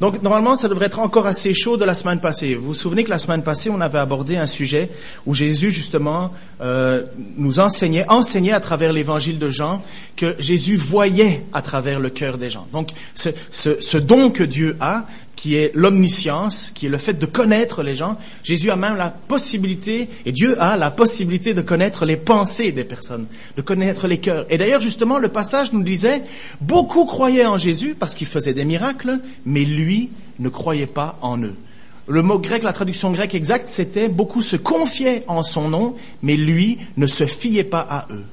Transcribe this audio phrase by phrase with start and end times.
[0.00, 2.54] Donc normalement, ça devrait être encore assez chaud de la semaine passée.
[2.54, 4.90] Vous vous souvenez que la semaine passée, on avait abordé un sujet
[5.26, 7.02] où Jésus justement euh,
[7.36, 9.82] nous enseignait, enseignait à travers l'évangile de Jean
[10.16, 12.66] que Jésus voyait à travers le cœur des gens.
[12.72, 15.04] Donc ce, don que Dieu a,
[15.38, 18.16] qui est l'omniscience, qui est le fait de connaître les gens.
[18.42, 22.82] Jésus a même la possibilité, et Dieu a la possibilité de connaître les pensées des
[22.82, 24.46] personnes, de connaître les cœurs.
[24.50, 26.24] Et d'ailleurs, justement, le passage nous disait,
[26.60, 31.40] beaucoup croyaient en Jésus parce qu'il faisait des miracles, mais lui ne croyait pas en
[31.40, 31.54] eux.
[32.08, 36.36] Le mot grec, la traduction grecque exacte, c'était beaucoup se confiaient en son nom, mais
[36.36, 38.24] lui ne se fiait pas à eux.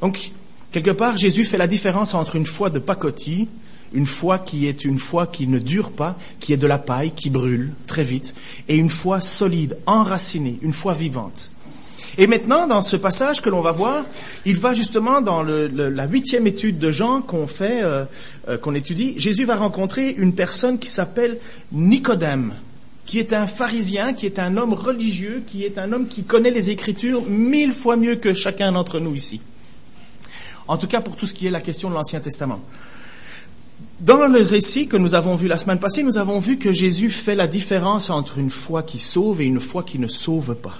[0.00, 0.30] Donc,
[0.70, 3.48] quelque part, Jésus fait la différence entre une foi de pacotille
[3.94, 7.12] une foi qui est une foi qui ne dure pas, qui est de la paille,
[7.12, 8.34] qui brûle très vite,
[8.68, 11.50] et une foi solide, enracinée, une foi vivante.
[12.18, 14.04] Et maintenant, dans ce passage que l'on va voir,
[14.44, 18.04] il va justement dans la huitième étude de Jean qu'on fait, euh,
[18.48, 19.14] euh, qu'on étudie.
[19.18, 21.38] Jésus va rencontrer une personne qui s'appelle
[21.72, 22.52] Nicodème,
[23.06, 26.50] qui est un pharisien, qui est un homme religieux, qui est un homme qui connaît
[26.50, 29.40] les Écritures mille fois mieux que chacun d'entre nous ici.
[30.68, 32.60] En tout cas, pour tout ce qui est la question de l'Ancien Testament.
[34.02, 37.08] Dans le récit que nous avons vu la semaine passée, nous avons vu que Jésus
[37.08, 40.74] fait la différence entre une foi qui sauve et une foi qui ne sauve pas.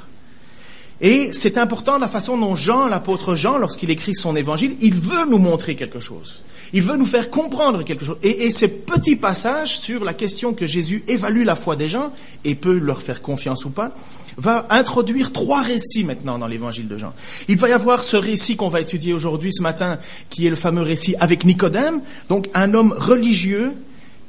[1.00, 5.24] Et c'est important la façon dont Jean, l'apôtre Jean, lorsqu'il écrit son évangile, il veut
[5.30, 6.42] nous montrer quelque chose.
[6.72, 8.18] Il veut nous faire comprendre quelque chose.
[8.24, 12.12] Et, et ces petits passages sur la question que Jésus évalue la foi des gens
[12.44, 13.94] et peut leur faire confiance ou pas,
[14.36, 17.12] va introduire trois récits maintenant dans l'évangile de Jean.
[17.48, 19.98] Il va y avoir ce récit qu'on va étudier aujourd'hui, ce matin,
[20.30, 23.72] qui est le fameux récit avec Nicodème, donc un homme religieux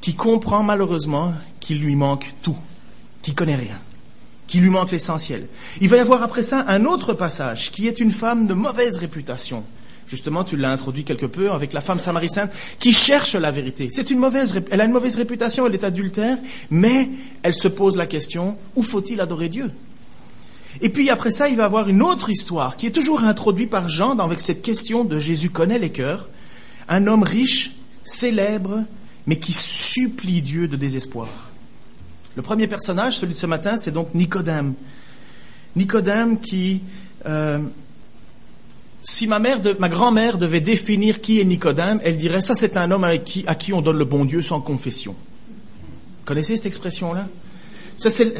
[0.01, 2.57] qui comprend malheureusement qu'il lui manque tout,
[3.21, 3.79] qui connaît rien,
[4.47, 5.47] qui lui manque l'essentiel.
[5.79, 8.97] Il va y avoir après ça un autre passage qui est une femme de mauvaise
[8.97, 9.63] réputation.
[10.05, 13.87] Justement, tu l'as introduit quelque peu avec la femme samaritaine qui cherche la vérité.
[13.97, 16.37] Elle a une mauvaise réputation, elle est adultère,
[16.69, 17.09] mais
[17.41, 19.71] elle se pose la question, où faut-il adorer Dieu?
[20.81, 23.89] Et puis après ça, il va avoir une autre histoire qui est toujours introduite par
[23.89, 26.29] Jean avec cette question de Jésus connaît les cœurs.
[26.89, 28.83] Un homme riche, célèbre,
[29.27, 31.29] mais qui supplie Dieu de désespoir.
[32.35, 34.73] Le premier personnage, celui de ce matin, c'est donc Nicodème.
[35.75, 36.81] Nicodème qui,
[37.25, 37.59] euh,
[39.01, 42.89] si ma mère, ma grand-mère devait définir qui est Nicodème, elle dirait ça c'est un
[42.91, 45.15] homme avec qui, à qui on donne le bon Dieu sans confession.
[46.25, 47.27] connaissez cette expression-là?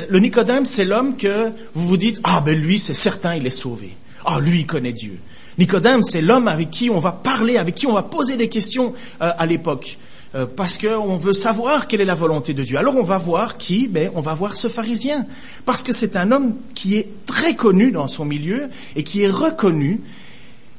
[0.10, 3.52] Le Nicodème, c'est l'homme que vous vous dites, ah ben lui, c'est certain, il est
[3.52, 3.96] sauvé.
[4.26, 5.18] Ah, lui, il connaît Dieu.
[5.58, 8.94] Nicodème, c'est l'homme avec qui on va parler, avec qui on va poser des questions
[9.22, 9.98] euh, à l'époque.
[10.36, 12.78] Euh, parce qu'on veut savoir quelle est la volonté de Dieu.
[12.78, 15.26] Alors on va voir qui Ben, on va voir ce pharisien.
[15.66, 19.30] Parce que c'est un homme qui est très connu dans son milieu et qui est
[19.30, 20.02] reconnu.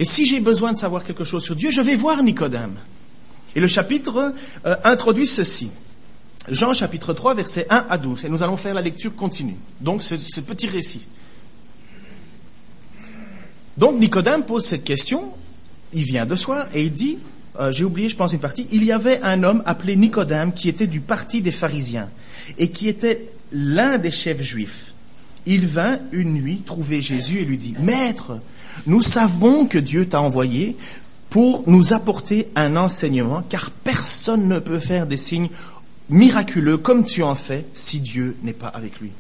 [0.01, 2.75] Et si j'ai besoin de savoir quelque chose sur Dieu, je vais voir Nicodème.
[3.55, 4.35] Et le chapitre
[4.67, 5.71] euh, introduit ceci.
[6.49, 8.25] Jean chapitre 3, versets 1 à 12.
[8.25, 9.57] Et nous allons faire la lecture continue.
[9.81, 11.03] Donc ce, petit récit.
[13.77, 15.33] Donc Nicodème pose cette question,
[15.93, 17.19] il vient de soi et il dit,
[17.59, 20.69] euh, j'ai oublié je pense une partie, il y avait un homme appelé Nicodème qui
[20.69, 22.09] était du parti des pharisiens
[22.57, 24.93] et qui était l'un des chefs juifs.
[25.47, 28.39] Il vint une nuit trouver Jésus et lui dit, Maître,
[28.87, 30.77] nous savons que Dieu t'a envoyé
[31.35, 35.49] pour nous apporter un enseignement, car personne ne peut faire des signes
[36.11, 39.11] miraculeux comme tu en fais si Dieu n'est pas avec lui.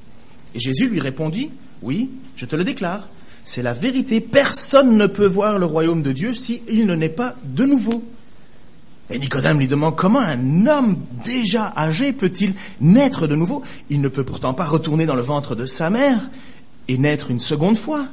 [0.54, 1.50] Et Jésus lui répondit,
[1.82, 3.08] oui, je te le déclare,
[3.42, 7.34] c'est la vérité, personne ne peut voir le royaume de Dieu s'il ne naît pas
[7.44, 8.02] de nouveau.
[9.10, 13.62] Et Nicodème lui demande comment un homme déjà âgé peut-il naître de nouveau?
[13.90, 16.18] Il ne peut pourtant pas retourner dans le ventre de sa mère
[16.88, 18.06] et naître une seconde fois.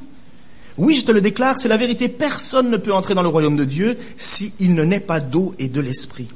[0.77, 3.55] Oui, je te le déclare, c'est la vérité, personne ne peut entrer dans le royaume
[3.55, 6.27] de Dieu s'il ne naît pas d'eau et de l'esprit.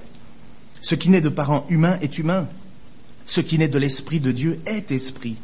[0.86, 2.48] Ce qui naît de parents humains est humain.
[3.26, 5.36] Ce qui naît de l'Esprit de Dieu est esprit.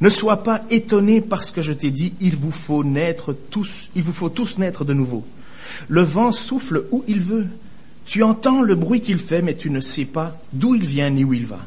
[0.00, 4.02] Ne sois pas étonné parce que je t'ai dit, il vous faut naître tous, il
[4.02, 5.26] vous faut tous naître de nouveau.
[5.88, 7.46] Le vent souffle où il veut.
[8.06, 11.24] Tu entends le bruit qu'il fait, mais tu ne sais pas d'où il vient ni
[11.24, 11.60] où il va.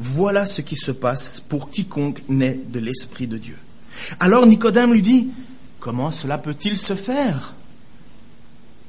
[0.00, 3.58] Voilà ce qui se passe pour quiconque naît de l'Esprit de Dieu.
[4.18, 5.28] Alors Nicodème lui dit,
[5.78, 7.54] comment cela peut-il se faire?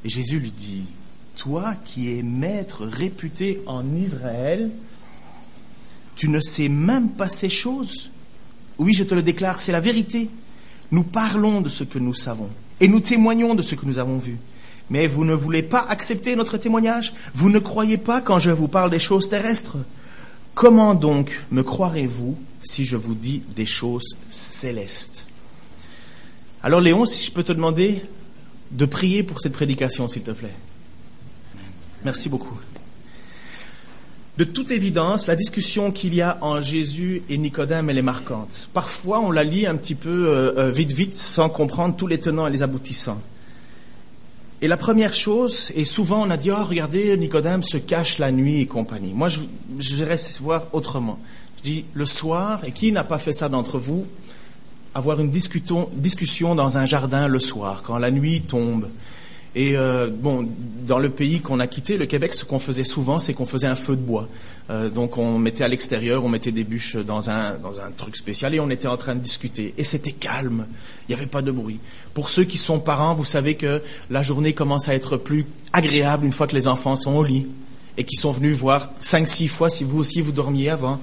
[0.04, 0.86] Et Jésus lui dit,
[1.42, 4.70] toi qui es maître réputé en Israël,
[6.16, 8.12] tu ne sais même pas ces choses.
[8.78, 10.30] Oui, je te le déclare, c'est la vérité.
[10.92, 12.50] Nous parlons de ce que nous savons
[12.80, 14.38] et nous témoignons de ce que nous avons vu.
[14.92, 17.12] Mais vous ne voulez pas accepter notre témoignage?
[17.34, 19.78] Vous ne croyez pas quand je vous parle des choses terrestres?
[20.54, 25.28] Comment donc me croirez-vous si je vous dis des choses célestes?
[26.62, 28.04] Alors Léon, si je peux te demander
[28.70, 30.54] de prier pour cette prédication, s'il te plaît.
[32.04, 32.60] Merci beaucoup.
[34.38, 38.70] De toute évidence, la discussion qu'il y a en Jésus et Nicodème, elle est marquante.
[38.74, 42.20] Parfois, on la lit un petit peu euh, euh, vite, vite, sans comprendre tous les
[42.20, 43.22] tenants et les aboutissants.
[44.62, 48.32] Et la première chose, et souvent on a dit, oh, regardez, Nicodème se cache la
[48.32, 49.12] nuit et compagnie.
[49.14, 49.40] Moi, je,
[49.80, 51.20] je voir autrement.
[51.58, 54.06] Je dis, le soir, et qui n'a pas fait ça d'entre vous,
[54.94, 58.88] avoir une discussion dans un jardin le soir, quand la nuit tombe,
[59.54, 60.48] et euh, bon,
[60.88, 63.68] dans le pays qu'on a quitté, le Québec, ce qu'on faisait souvent, c'est qu'on faisait
[63.68, 64.30] un feu de bois.
[64.70, 68.16] Euh, donc on mettait à l'extérieur, on mettait des bûches dans un, dans un truc
[68.16, 69.74] spécial et on était en train de discuter.
[69.78, 70.66] Et c'était calme,
[71.08, 71.80] il n'y avait pas de bruit.
[72.14, 76.26] Pour ceux qui sont parents, vous savez que la journée commence à être plus agréable
[76.26, 77.48] une fois que les enfants sont au lit
[77.98, 81.02] et qui sont venus voir cinq, six fois si vous aussi vous dormiez avant.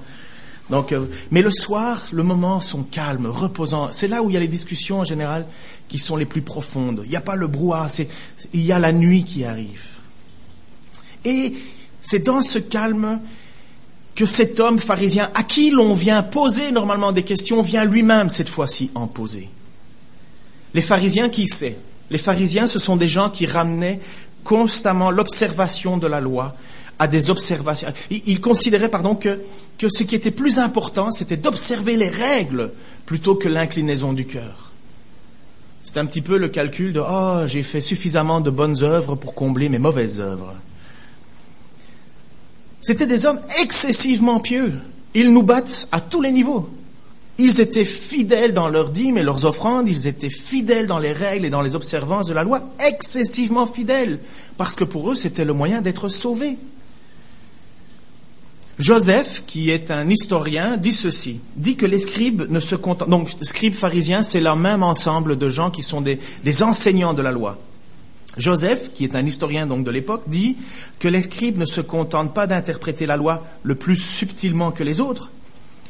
[0.70, 3.88] Donc, euh, mais le soir, le moment sont calmes, reposants.
[3.92, 5.46] C'est là où il y a les discussions en général
[5.88, 7.02] qui sont les plus profondes.
[7.04, 7.88] Il n'y a pas le brouhaha,
[8.52, 9.86] il y a la nuit qui arrive.
[11.24, 11.54] Et
[12.00, 13.18] c'est dans ce calme
[14.14, 18.48] que cet homme pharisien, à qui l'on vient poser normalement des questions, vient lui-même cette
[18.48, 19.48] fois-ci en poser.
[20.74, 21.78] Les pharisiens, qui sait?
[22.10, 24.00] Les pharisiens, ce sont des gens qui ramenaient
[24.44, 26.56] constamment l'observation de la loi
[26.98, 27.88] à des observations.
[28.10, 29.40] Ils considéraient, pardon, que,
[29.78, 32.72] que ce qui était plus important, c'était d'observer les règles
[33.06, 34.72] plutôt que l'inclinaison du cœur.
[35.82, 39.34] C'est un petit peu le calcul de oh, j'ai fait suffisamment de bonnes œuvres pour
[39.34, 40.54] combler mes mauvaises œuvres.
[42.80, 44.74] C'étaient des hommes excessivement pieux.
[45.14, 46.68] Ils nous battent à tous les niveaux.
[47.38, 51.46] Ils étaient fidèles dans leurs dîmes et leurs offrandes, ils étaient fidèles dans les règles
[51.46, 54.18] et dans les observances de la loi, excessivement fidèles,
[54.56, 56.58] parce que pour eux c'était le moyen d'être sauvés.
[58.78, 63.28] Joseph, qui est un historien, dit ceci, dit que les scribes ne se contentent, donc
[63.42, 67.32] scribes pharisiens, c'est le même ensemble de gens qui sont des, des, enseignants de la
[67.32, 67.58] loi.
[68.36, 70.56] Joseph, qui est un historien donc de l'époque, dit
[71.00, 75.00] que les scribes ne se contentent pas d'interpréter la loi le plus subtilement que les
[75.00, 75.32] autres,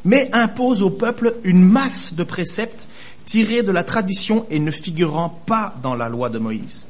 [0.03, 2.87] mais imposent au peuple une masse de préceptes
[3.25, 6.87] tirés de la tradition et ne figurant pas dans la loi de Moïse.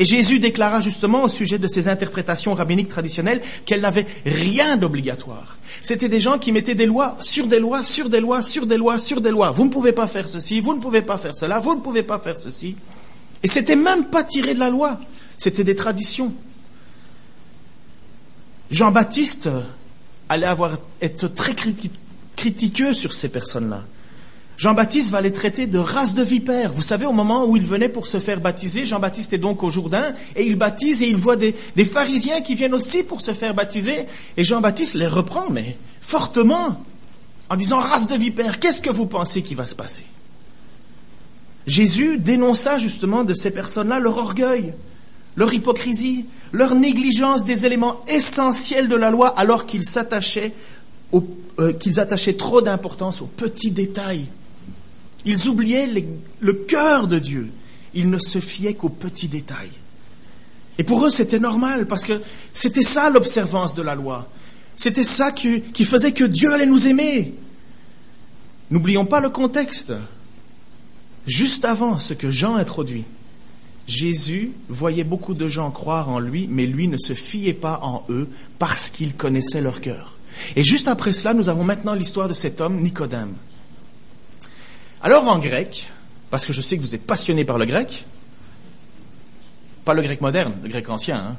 [0.00, 5.58] Et Jésus déclara justement au sujet de ces interprétations rabbiniques traditionnelles qu'elles n'avaient rien d'obligatoire.
[5.82, 8.78] C'était des gens qui mettaient des lois sur des lois, sur des lois, sur des
[8.78, 9.50] lois, sur des lois.
[9.50, 12.02] Vous ne pouvez pas faire ceci, vous ne pouvez pas faire cela, vous ne pouvez
[12.02, 12.76] pas faire ceci.
[13.42, 14.98] Et c'était même pas tiré de la loi,
[15.36, 16.32] c'était des traditions.
[18.70, 19.50] Jean-Baptiste
[20.30, 21.54] allait avoir être très
[22.36, 23.84] critiqueux sur ces personnes-là.
[24.60, 26.74] Jean-Baptiste va les traiter de race de vipères.
[26.74, 29.70] Vous savez, au moment où il venait pour se faire baptiser, Jean-Baptiste est donc au
[29.70, 33.54] Jourdain et il baptise et il voit des, pharisiens qui viennent aussi pour se faire
[33.54, 34.04] baptiser.
[34.36, 36.78] Et Jean-Baptiste les reprend, mais fortement,
[37.48, 40.04] en disant race de vipères, qu'est-ce que vous pensez qui va se passer?
[41.66, 44.74] Jésus dénonça justement de ces personnes-là leur orgueil,
[45.36, 50.52] leur hypocrisie, leur négligence des éléments essentiels de la loi alors qu'ils s'attachaient
[51.14, 54.26] euh, qu'ils attachaient trop d'importance aux petits détails.
[55.24, 55.88] Ils oubliaient
[56.40, 57.50] le cœur de Dieu.
[57.94, 59.72] Ils ne se fiaient qu'aux petits détails.
[60.78, 62.22] Et pour eux, c'était normal, parce que
[62.54, 64.26] c'était ça l'observance de la loi.
[64.76, 67.34] C'était ça qui, qui, faisait que Dieu allait nous aimer.
[68.70, 69.92] N'oublions pas le contexte.
[71.26, 73.04] Juste avant ce que Jean introduit,
[73.86, 78.04] Jésus voyait beaucoup de gens croire en lui, mais lui ne se fiait pas en
[78.08, 78.28] eux
[78.58, 80.16] parce qu'il connaissait leur cœur.
[80.56, 83.34] Et juste après cela, nous avons maintenant l'histoire de cet homme, Nicodème.
[85.02, 85.88] Alors en grec,
[86.30, 88.04] parce que je sais que vous êtes passionné par le grec,
[89.84, 91.36] pas le grec moderne, le grec ancien, hein,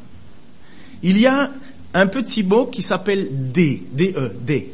[1.04, 1.52] il y a
[1.94, 4.74] un petit mot qui s'appelle D, D-E, D.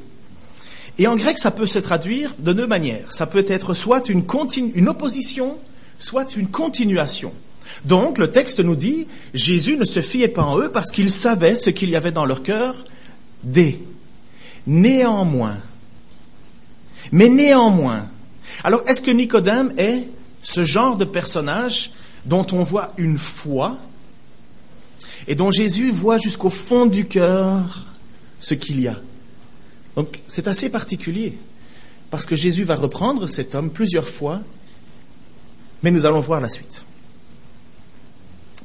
[0.99, 3.13] Et en grec, ça peut se traduire de deux manières.
[3.13, 4.23] Ça peut être soit une,
[4.87, 5.57] opposition,
[5.99, 7.33] soit une continuation.
[7.85, 11.55] Donc, le texte nous dit, Jésus ne se fiait pas en eux parce qu'il savait
[11.55, 12.75] ce qu'il y avait dans leur cœur,
[13.43, 13.79] D.
[14.65, 15.57] Néanmoins.
[17.11, 18.07] Mais néanmoins,
[18.63, 20.07] alors, est-ce que Nicodème est
[20.41, 21.91] ce genre de personnage
[22.25, 23.77] dont on voit une foi
[25.27, 27.87] et dont Jésus voit jusqu'au fond du cœur
[28.39, 28.99] ce qu'il y a?
[29.95, 31.37] Donc, c'est assez particulier
[32.09, 34.41] parce que Jésus va reprendre cet homme plusieurs fois,
[35.83, 36.83] mais nous allons voir la suite.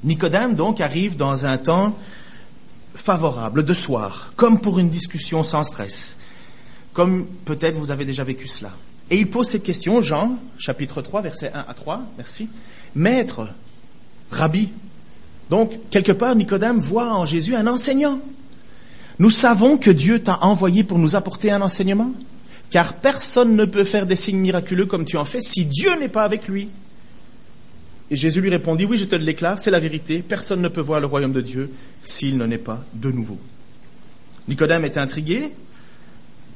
[0.04, 1.96] Nicodème, donc, arrive dans un temps
[2.94, 6.18] favorable, de soir, comme pour une discussion sans stress,
[6.92, 8.72] comme peut-être vous avez déjà vécu cela.
[9.12, 12.48] Et il pose cette question, Jean, chapitre 3, versets 1 à 3, merci.
[12.94, 13.46] Maître,
[14.30, 14.70] rabbi.
[15.50, 18.20] Donc, quelque part, Nicodème voit en Jésus un enseignant.
[19.18, 22.10] Nous savons que Dieu t'a envoyé pour nous apporter un enseignement,
[22.70, 26.08] car personne ne peut faire des signes miraculeux comme tu en fais si Dieu n'est
[26.08, 26.70] pas avec lui.
[28.10, 30.80] Et Jésus lui répondit, oui, je te le déclare, c'est la vérité, personne ne peut
[30.80, 31.70] voir le royaume de Dieu
[32.02, 33.38] s'il n'en est pas de nouveau.
[34.48, 35.52] Nicodème est intrigué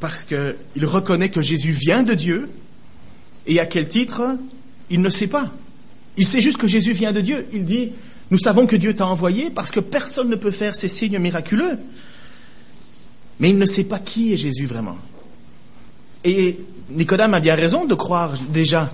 [0.01, 2.49] parce qu'il reconnaît que Jésus vient de Dieu
[3.47, 4.37] et à quel titre,
[4.91, 5.51] il ne sait pas.
[6.17, 7.47] Il sait juste que Jésus vient de Dieu.
[7.53, 7.93] Il dit,
[8.31, 11.79] nous savons que Dieu t'a envoyé parce que personne ne peut faire ces signes miraculeux.
[13.39, 14.99] Mais il ne sait pas qui est Jésus vraiment.
[16.25, 16.59] Et
[16.91, 18.91] Nicodème a bien raison de croire déjà,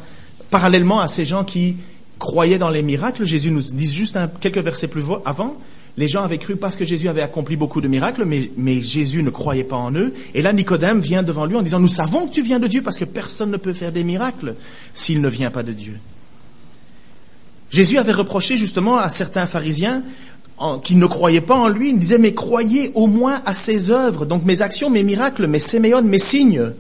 [0.51, 1.77] parallèlement à ces gens qui
[2.19, 5.57] croyaient dans les miracles, Jésus nous dit juste quelques versets plus avant,
[5.97, 9.31] les gens avaient cru parce que Jésus avait accompli beaucoup de miracles, mais, Jésus ne
[9.31, 10.15] croyait pas en eux.
[10.35, 12.83] Et là, Nicodème vient devant lui en disant, nous savons que tu viens de Dieu
[12.83, 14.55] parce que personne ne peut faire des miracles
[14.95, 15.99] s'il ne vient pas de Dieu.
[17.71, 20.03] Jésus avait reproché justement à certains pharisiens
[20.83, 24.27] qui ne croyaient pas en lui, il disait, mais croyez au moins à ses œuvres,
[24.27, 26.73] donc mes actions, mes miracles, mes séméones, mes signes,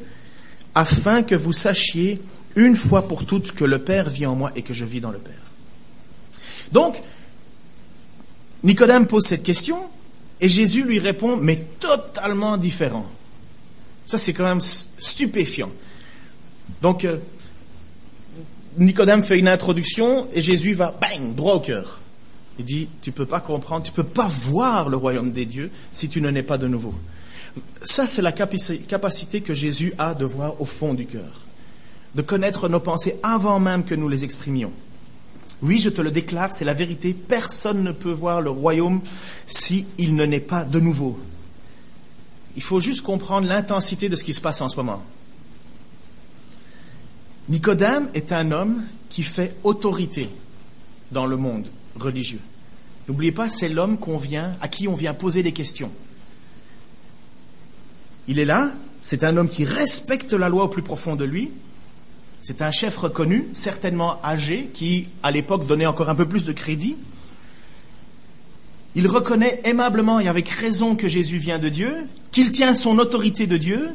[0.75, 2.21] afin que vous sachiez
[2.54, 5.11] une fois pour toutes que le Père vit en moi et que je vis dans
[5.11, 5.35] le Père.
[6.71, 7.02] Donc,
[8.64, 9.78] Nicodème pose cette question
[10.40, 13.07] et Jésus lui répond, mais totalement différent.
[14.07, 15.71] Ça, c'est quand même stupéfiant.
[16.81, 17.19] Donc, euh,
[18.78, 22.00] Nicodème fait une introduction et Jésus va, bang, droit au cœur.
[22.59, 26.09] Il dit, tu peux pas comprendre, tu peux pas voir le royaume des dieux si
[26.09, 26.95] tu ne nais pas de nouveau.
[27.83, 31.47] Ça, c'est la capacité que Jésus a de voir au fond du cœur,
[32.14, 34.73] de connaître nos pensées avant même que nous les exprimions.
[35.62, 37.14] Oui, je te le déclare, c'est la vérité.
[37.14, 39.00] Personne ne peut voir le royaume
[39.47, 41.19] s'il il ne naît pas de nouveau.
[42.57, 45.02] Il faut juste comprendre l'intensité de ce qui se passe en ce moment.
[47.49, 50.28] Nicodème est un homme qui fait autorité
[51.12, 51.66] dans le monde
[51.97, 52.40] religieux.
[53.09, 53.99] N'oubliez pas, c'est l'homme
[54.61, 55.90] à qui on vient poser des questions.
[58.28, 58.71] Il est là,
[59.02, 61.50] c'est un homme qui respecte la loi au plus profond de lui.
[62.43, 66.53] C'est un chef reconnu, certainement âgé, qui, à l'époque, donnait encore un peu plus de
[66.53, 66.97] crédit.
[68.97, 71.95] Il reconnaît aimablement et avec raison que Jésus vient de Dieu,
[72.33, 73.91] qu'il tient son autorité de Dieu.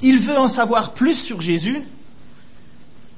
[0.00, 1.82] Il veut en savoir plus sur Jésus,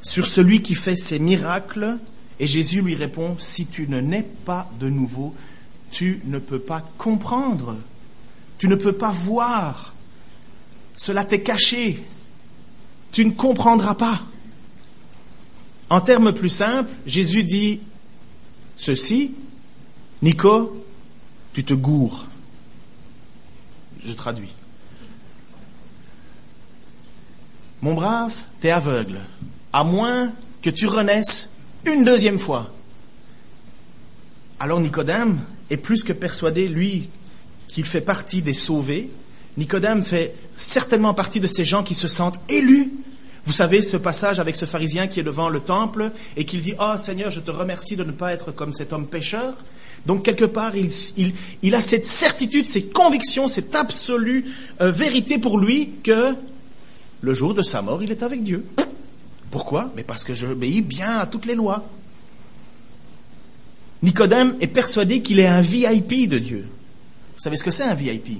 [0.00, 1.98] sur celui qui fait ses miracles.
[2.40, 5.34] Et Jésus lui répond, si tu ne nais pas de nouveau,
[5.90, 7.76] tu ne peux pas comprendre,
[8.56, 9.92] tu ne peux pas voir,
[10.96, 12.02] cela t'est caché,
[13.12, 14.22] tu ne comprendras pas.
[15.90, 17.80] En termes plus simples, Jésus dit
[18.76, 19.34] ceci,
[20.22, 20.84] Nico,
[21.52, 22.26] tu te gourres.
[24.04, 24.54] Je traduis.
[27.82, 29.20] Mon brave, t'es aveugle
[29.72, 30.32] à moins
[30.62, 31.54] que tu renaisses
[31.86, 32.70] une deuxième fois.
[34.58, 35.38] Alors Nicodème
[35.70, 37.08] est plus que persuadé, lui,
[37.68, 39.10] qu'il fait partie des sauvés.
[39.56, 42.90] Nicodème fait certainement partie de ces gens qui se sentent élus.
[43.46, 46.74] Vous savez, ce passage avec ce pharisien qui est devant le temple et qui dit,
[46.78, 49.54] Oh Seigneur, je te remercie de ne pas être comme cet homme pécheur.
[50.06, 54.44] Donc quelque part, il, a cette certitude, cette conviction, cette absolue
[54.80, 56.34] euh, vérité pour lui que
[57.20, 58.64] le jour de sa mort, il est avec Dieu.
[59.50, 59.90] Pourquoi?
[59.96, 61.84] Mais parce que j'obéis bien à toutes les lois.
[64.02, 66.66] Nicodème est persuadé qu'il est un VIP de Dieu.
[67.34, 68.38] Vous savez ce que c'est un VIP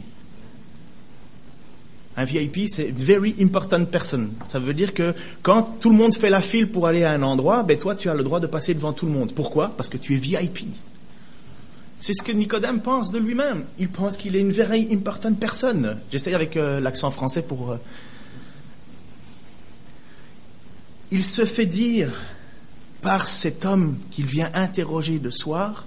[2.17, 4.29] Un VIP, c'est very important person.
[4.45, 7.23] Ça veut dire que quand tout le monde fait la file pour aller à un
[7.23, 9.33] endroit, ben toi tu as le droit de passer devant tout le monde.
[9.33, 9.71] Pourquoi?
[9.77, 10.67] Parce que tu es VIP.
[11.99, 13.65] C'est ce que Nicodème pense de lui-même.
[13.79, 15.97] Il pense qu'il est une very important person.
[16.11, 17.77] J'essaie avec euh, l'accent français pour euh,
[21.11, 22.11] il se fait dire
[23.03, 25.87] par cet homme qu'il vient interroger de soir,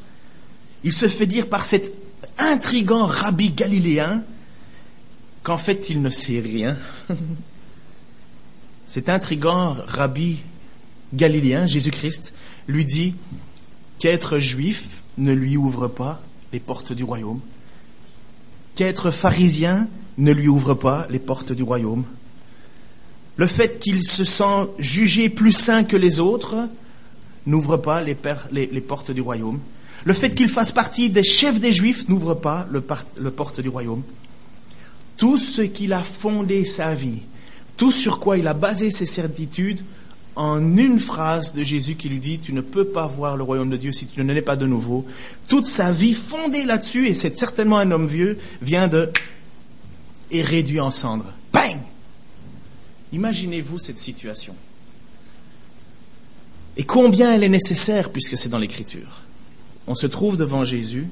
[0.84, 1.96] il se fait dire par cet
[2.38, 4.24] intrigant rabbi galiléen
[5.44, 6.78] qu'en fait il ne sait rien.
[8.86, 10.40] cet intrigant rabbi
[11.14, 12.34] galiléen, Jésus-Christ,
[12.68, 13.16] lui dit
[14.00, 16.22] qu'être juif ne lui ouvre pas
[16.52, 17.40] les portes du royaume,
[18.76, 22.04] qu'être pharisien ne lui ouvre pas les portes du royaume,
[23.36, 26.68] le fait qu'il se sent jugé plus saint que les autres
[27.46, 28.16] n'ouvre pas les,
[28.82, 29.60] portes du royaume.
[30.06, 32.84] Le fait qu'il fasse partie des chefs des Juifs n'ouvre pas le,
[33.18, 34.04] le porte du royaume.
[35.24, 37.22] Tout ce qu'il a fondé sa vie,
[37.77, 39.80] tout sur quoi il a basé ses certitudes,
[40.36, 43.70] en une phrase de Jésus qui lui dit, tu ne peux pas voir le royaume
[43.70, 45.06] de Dieu si tu ne l'es pas de nouveau.
[45.48, 49.12] Toute sa vie fondée là-dessus, et c'est certainement un homme vieux, vient de,
[50.30, 51.32] et réduit en cendres.
[51.53, 51.77] Bang!
[53.13, 54.53] Imaginez-vous cette situation.
[56.75, 59.22] Et combien elle est nécessaire puisque c'est dans l'Écriture.
[59.88, 61.08] On se trouve devant Jésus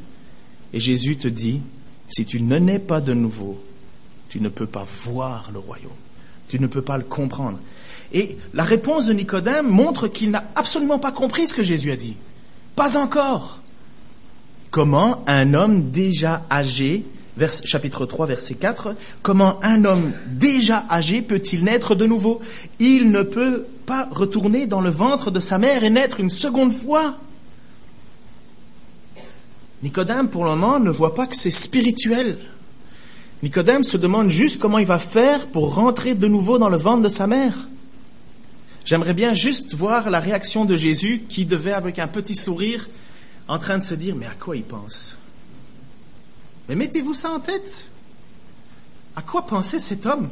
[0.74, 1.62] et Jésus te dit,
[2.10, 3.58] si tu ne nais pas de nouveau,
[4.32, 5.92] tu ne peux pas voir le royaume.
[6.48, 7.60] Tu ne peux pas le comprendre.
[8.14, 11.98] Et la réponse de Nicodème montre qu'il n'a absolument pas compris ce que Jésus a
[11.98, 12.16] dit.
[12.78, 13.60] Pas encore.
[14.70, 17.04] Comment un homme déjà âgé
[17.66, 22.40] chapitre 3, verset 4, comment un homme déjà âgé peut-il naître de nouveau?
[22.80, 26.72] Il ne peut pas retourner dans le ventre de sa mère et naître une seconde
[26.72, 27.18] fois.
[29.84, 32.38] Nicodème, pour le moment, ne voit pas que c'est spirituel.
[33.44, 37.02] Nicodème se demande juste comment il va faire pour rentrer de nouveau dans le ventre
[37.02, 37.68] de sa mère.
[38.86, 42.88] J'aimerais bien juste voir la réaction de Jésus qui devait, avec un petit sourire,
[43.48, 45.18] en train de se dire, mais à quoi il pense?
[46.70, 47.88] Mais mettez-vous ça en tête.
[49.16, 50.30] À quoi pensait cet homme?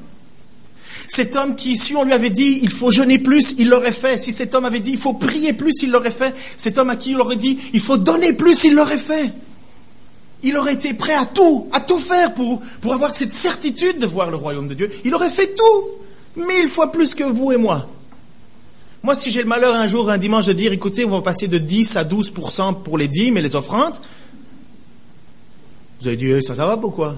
[1.08, 4.18] Cet homme qui, si on lui avait dit, il faut jeûner plus, il l'aurait fait.
[4.18, 6.36] Si cet homme avait dit, il faut prier plus, il l'aurait fait.
[6.58, 9.34] Cet homme à qui il aurait dit, il faut donner plus, il l'aurait fait.
[10.44, 14.06] Il aurait été prêt à tout, à tout faire pour, pour avoir cette certitude de
[14.06, 14.92] voir le royaume de Dieu.
[15.04, 17.90] Il aurait fait tout, mille fois plus que vous et moi.
[19.04, 21.48] Moi, si j'ai le malheur un jour, un dimanche, de dire, écoutez, on va passer
[21.48, 23.96] de 10 à 12% pour les dîmes et les offrandes,
[26.00, 27.18] vous avez dit, eh, ça, ça va pourquoi?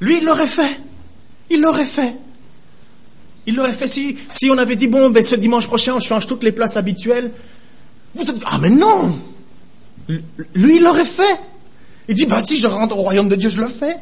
[0.00, 0.80] Lui, il l'aurait fait.
[1.50, 2.14] Il l'aurait fait.
[3.46, 6.26] Il l'aurait fait si, si on avait dit, bon, ben, ce dimanche prochain, on change
[6.26, 7.30] toutes les places habituelles.
[8.14, 9.16] Vous dit, ah, mais non
[10.54, 11.38] Lui, il l'aurait fait.
[12.10, 13.96] Il dit, bah, si je rentre au royaume de Dieu, je le fais.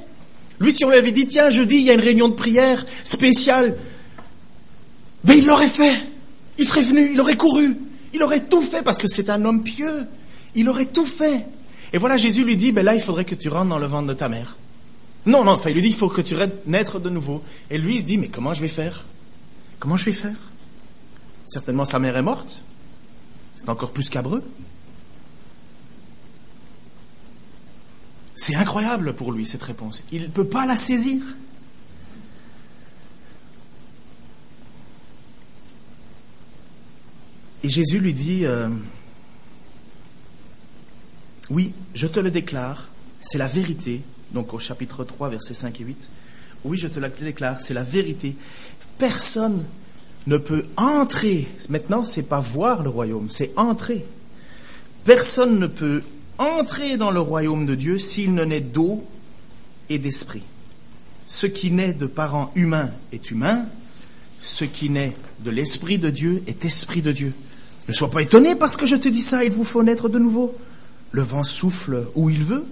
[0.61, 2.87] Lui, si on lui avait dit, tiens, jeudi, il y a une réunion de prière
[3.05, 3.77] spéciale,
[5.25, 5.95] mais il l'aurait fait.
[6.57, 7.77] Il serait venu, il aurait couru,
[8.15, 10.07] il aurait tout fait parce que c'est un homme pieux.
[10.55, 11.45] Il aurait tout fait.
[11.93, 14.07] Et voilà, Jésus lui dit, ben là, il faudrait que tu rentres dans le ventre
[14.07, 14.57] de ta mère.
[15.27, 16.35] Non, non, enfin, il lui dit, il faut que tu
[16.65, 17.43] naître de nouveau.
[17.71, 19.05] Et lui, il se dit, mais comment je vais faire?
[19.79, 20.37] Comment je vais faire?
[21.47, 22.63] Certainement, sa mère est morte.
[23.55, 24.43] C'est encore plus cabreux.
[28.39, 30.01] C'est incroyable pour lui, cette réponse.
[30.13, 31.21] Il ne peut pas la saisir.
[37.65, 38.69] Et Jésus lui dit, euh,
[41.51, 42.89] oui, je te le déclare,
[43.21, 44.03] c'est la vérité.
[44.33, 46.11] Donc au chapitre 3, versets 5 et 8.
[46.65, 48.37] Oui, je te le déclare, c'est la vérité.
[48.99, 49.65] Personne
[50.29, 51.49] ne peut entrer.
[51.71, 54.07] Maintenant, c'est pas voir le royaume, c'est entrer.
[55.05, 56.05] Personne ne peut
[56.39, 59.05] entrer dans le royaume de Dieu s'il ne naît d'eau
[59.89, 60.43] et d'esprit.
[61.27, 63.67] Ce qui naît de parents humains est humain,
[64.41, 67.33] ce qui naît de l'esprit de Dieu est esprit de Dieu.
[67.89, 70.19] Ne sois pas étonné parce que je te dis ça, il vous faut naître de
[70.19, 70.57] nouveau.
[71.11, 72.65] Le vent souffle où il veut,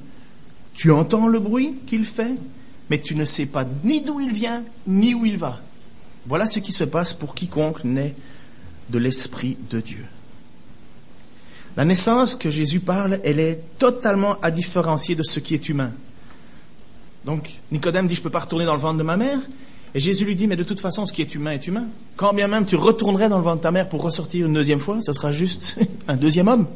[0.74, 2.34] tu entends le bruit qu'il fait,
[2.90, 5.60] mais tu ne sais pas ni d'où il vient, ni où il va.
[6.26, 8.14] Voilà ce qui se passe pour quiconque naît
[8.90, 10.04] de l'Esprit de Dieu.
[11.76, 15.92] La naissance que Jésus parle, elle est totalement à différencier de ce qui est humain.
[17.24, 19.38] Donc, Nicodème dit, je ne peux pas retourner dans le ventre de ma mère,
[19.94, 21.84] et Jésus lui dit, mais de toute façon, ce qui est humain est humain.
[22.16, 24.80] Quand bien même tu retournerais dans le ventre de ta mère pour ressortir une deuxième
[24.80, 26.66] fois, ce sera juste un deuxième homme,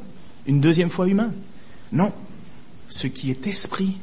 [0.47, 1.31] une deuxième fois humain.
[1.93, 2.13] Non.
[2.89, 3.97] Ce qui est esprit,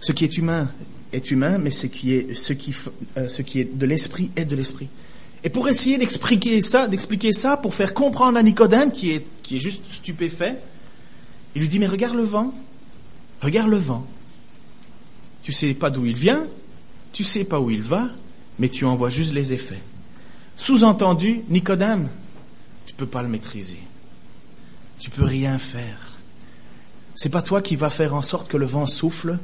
[0.00, 0.68] ce qui est humain
[1.12, 4.88] est humain, mais ce qui est, euh, ce qui est de l'esprit est de l'esprit.
[5.44, 9.24] Et pour essayer d'expliquer ça, d'expliquer ça, pour faire comprendre à Nicodème, qui est,
[9.58, 10.58] juste stupéfait,
[11.54, 12.52] il lui dit, mais regarde le vent,
[13.42, 14.06] regarde le vent.
[15.42, 16.46] Tu sais pas d'où il vient,
[17.12, 18.08] tu sais pas où il va,
[18.58, 19.82] mais tu en vois juste les effets.
[20.56, 22.08] Sous-entendu, Nicodème,
[22.86, 23.80] tu peux pas le maîtriser.
[24.98, 26.14] Tu peux rien faire.
[27.14, 29.38] C'est pas toi qui vas faire en sorte que le vent souffle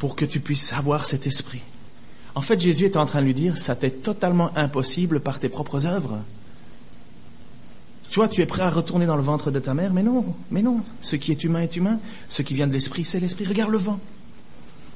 [0.00, 1.62] pour que tu puisses avoir cet esprit.
[2.34, 5.48] En fait, Jésus est en train de lui dire, ça t'est totalement impossible par tes
[5.48, 6.18] propres œuvres.
[8.08, 10.34] Tu vois, tu es prêt à retourner dans le ventre de ta mère, mais non,
[10.50, 10.80] mais non.
[11.00, 11.98] Ce qui est humain est humain.
[12.28, 13.46] Ce qui vient de l'esprit, c'est l'esprit.
[13.46, 14.00] Regarde le vent.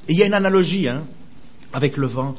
[0.09, 1.05] Il y a une analogie, hein
[1.72, 2.35] avec le vent.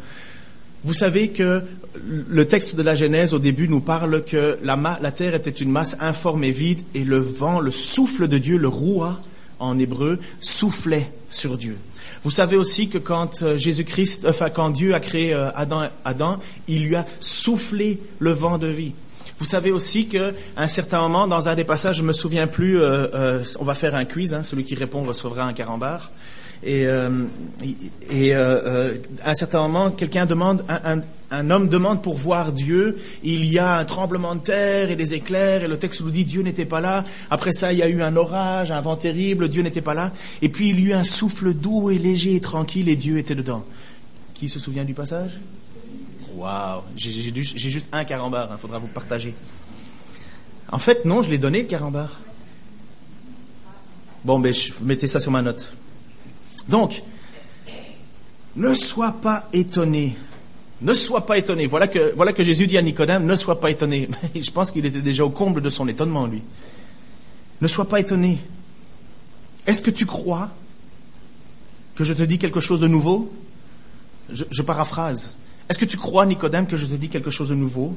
[0.83, 1.63] Vous savez que
[2.01, 5.97] le texte de la Genèse au début nous parle que la, terre était une masse
[5.99, 9.19] informe et vide et le vent, le souffle de Dieu, le roua
[9.59, 11.77] en hébreu, soufflait sur Dieu.
[12.23, 16.85] Vous savez aussi que quand euh, Jésus-Christ, enfin quand Dieu a créé euh, Adam, il
[16.85, 18.93] lui a soufflé le vent de vie.
[19.39, 22.81] Vous savez aussi qu'à un certain moment, dans un des passages, je me souviens plus,
[22.81, 26.09] euh, on va faire un quiz, hein, celui qui répond recevra un carambar.
[26.63, 27.09] Et, euh,
[28.11, 32.97] euh, euh, à un certain moment, quelqu'un demande, un, homme demande pour voir Dieu.
[33.23, 36.25] Il y a un tremblement de terre et des éclairs, et le texte nous dit
[36.25, 37.05] Dieu n'était pas là.
[37.29, 40.11] Après ça, il y a eu un orage, un vent terrible, Dieu n'était pas là.
[40.41, 43.17] Et puis il y a eu un souffle doux et léger et tranquille, et Dieu
[43.17, 43.65] était dedans.
[44.33, 45.31] Qui se souvient du passage?
[46.35, 49.33] Waouh J'ai juste un carambar, il hein, faudra vous partager.
[50.71, 52.19] En fait, non, je l'ai donné le carambar.
[54.23, 55.71] Bon, ben, je, mettez ça sur ma note.
[56.69, 57.01] Donc,
[58.55, 60.17] ne sois pas étonné.
[60.81, 61.67] Ne sois pas étonné.
[61.67, 64.09] Voilà que, voilà Jésus dit à Nicodème, ne sois pas étonné.
[64.35, 66.41] Je pense qu'il était déjà au comble de son étonnement, lui.
[67.61, 68.37] Ne sois pas étonné.
[69.65, 70.49] Est-ce que tu crois
[71.95, 73.33] que je te dis quelque chose de nouveau?
[74.31, 75.35] Je, je paraphrase.
[75.69, 77.95] Est-ce que tu crois, Nicodème, que je te dis quelque chose de nouveau?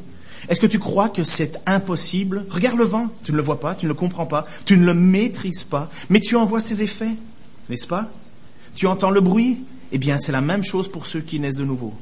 [0.48, 2.46] Est-ce que tu crois que c'est impossible?
[2.48, 4.84] Regarde le vent, tu ne le vois pas, tu ne le comprends pas, tu ne
[4.84, 7.14] le maîtrises pas, mais tu en vois ses effets,
[7.68, 8.10] n'est-ce pas?
[8.74, 9.58] Tu entends le bruit?
[9.92, 11.92] Eh bien, c'est la même chose pour ceux qui naissent de nouveau.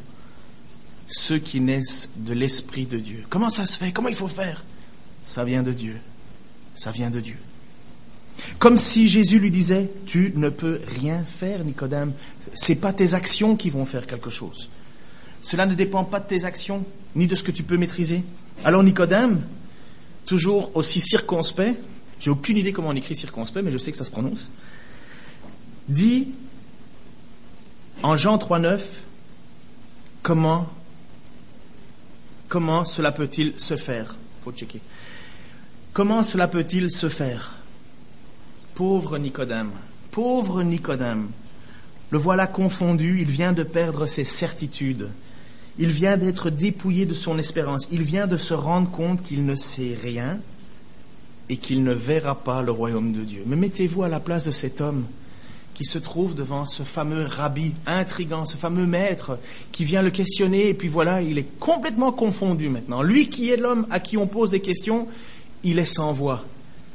[1.09, 3.25] Ceux qui naissent de l'Esprit de Dieu.
[3.29, 3.92] Comment ça se fait?
[3.92, 4.64] Comment il faut faire?
[5.25, 5.99] Ça vient de Dieu.
[6.75, 7.37] Ça vient de Dieu.
[8.59, 12.12] Comme si Jésus lui disait, tu ne peux rien faire, Nicodème.
[12.53, 14.71] C'est pas tes actions qui vont faire quelque chose.
[15.42, 18.23] Cela ne dépend pas de tes actions, ni de ce que tu peux maîtriser.
[18.64, 19.40] Alors Nicodème,
[20.27, 21.81] toujours aussi circonspect,
[22.21, 24.51] j'ai aucune idée comment on écrit circonspect, mais je sais que ça se prononce,
[25.88, 26.29] dit
[28.03, 28.81] en Jean 3.9,
[30.23, 30.68] comment,
[32.49, 34.17] comment cela peut-il se faire?
[34.43, 34.81] Faut checker.
[35.93, 37.57] Comment cela peut-il se faire?
[38.75, 39.71] Pauvre Nicodème,
[40.13, 41.29] pauvre Nicodème,
[42.11, 45.11] le voilà confondu, il vient de perdre ses certitudes,
[45.79, 49.57] il vient d'être dépouillé de son espérance, il vient de se rendre compte qu'il ne
[49.57, 50.39] sait rien
[51.49, 53.43] et qu'il ne verra pas le royaume de Dieu.
[53.47, 55.05] Mais mettez-vous à la place de cet homme
[55.79, 59.38] qui se trouve devant ce fameux rabbi intrigant, ce fameux maître
[59.71, 63.01] qui vient le questionner et puis voilà, il est complètement confondu maintenant.
[63.01, 65.07] Lui qui est l'homme à qui on pose des questions,
[65.62, 66.45] il est sans voix.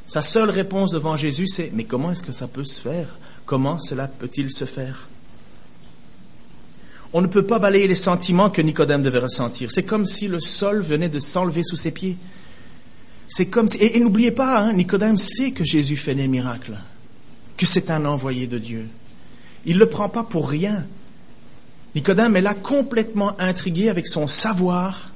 [0.06, 3.18] Sa seule réponse devant Jésus, c'est Mais comment est-ce que ça peut se faire?
[3.46, 5.08] Comment cela peut-il se faire?
[7.14, 9.72] On ne peut pas balayer les sentiments que Nicodème devait ressentir.
[9.72, 12.18] C'est comme si le sol venait de s'enlever sous ses pieds.
[13.30, 13.78] C'est comme si...
[13.78, 16.78] Et, n'oubliez pas, hein, Nicodème sait que Jésus fait des miracles,
[17.58, 18.90] que c'est un envoyé de Dieu.
[19.66, 20.86] Il ne le prend pas pour rien.
[21.96, 25.12] Nicodème est là complètement intrigué avec son savoir.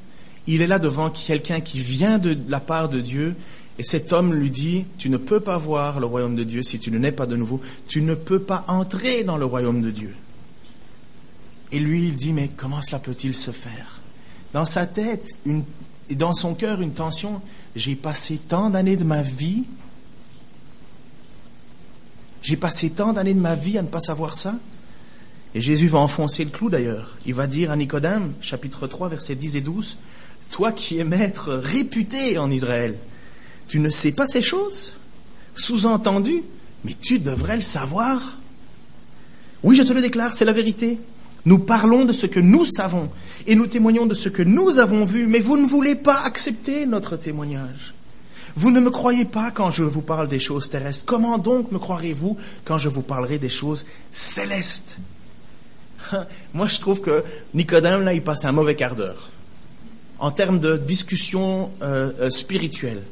[0.45, 3.35] Il est là devant quelqu'un qui vient de la part de Dieu
[3.79, 6.79] et cet homme lui dit, tu ne peux pas voir le royaume de Dieu si
[6.79, 9.91] tu ne nais pas de nouveau, tu ne peux pas entrer dans le royaume de
[9.91, 10.15] Dieu.
[11.71, 14.01] Et lui, il dit, mais comment cela peut-il se faire?
[14.53, 15.35] Dans sa tête
[16.09, 17.41] et dans son cœur, une tension,
[17.75, 19.65] j'ai passé tant d'années de ma vie,
[22.41, 24.55] j'ai passé tant d'années de ma vie à ne pas savoir ça.
[25.55, 27.17] Et Jésus va enfoncer le clou d'ailleurs.
[27.25, 29.97] Il va dire à Nicodème, chapitre 3, versets 10 et 12,
[30.51, 32.95] Toi qui es maître réputé en Israël,
[33.67, 34.93] tu ne sais pas ces choses?
[35.55, 36.43] Sous-entendu,
[36.85, 38.21] mais tu devrais le savoir.
[39.63, 40.99] Oui, je te le déclare, c'est la vérité.
[41.45, 43.09] Nous parlons de ce que nous savons
[43.47, 46.85] et nous témoignons de ce que nous avons vu, mais vous ne voulez pas accepter
[46.85, 47.93] notre témoignage.
[48.57, 51.05] Vous ne me croyez pas quand je vous parle des choses terrestres.
[51.05, 54.97] Comment donc me croirez-vous quand je vous parlerai des choses célestes?
[56.55, 59.29] Moi, je trouve que Nicodème, là, il passe un mauvais quart d'heure
[60.17, 63.03] en termes de discussion euh, euh, spirituelle.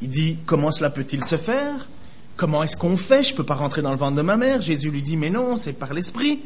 [0.00, 1.86] Il dit, comment cela peut-il se faire?
[2.38, 3.22] Comment est-ce qu'on fait?
[3.22, 4.62] Je ne peux pas rentrer dans le ventre de ma mère.
[4.62, 6.40] Jésus lui dit, mais non, c'est par l'Esprit.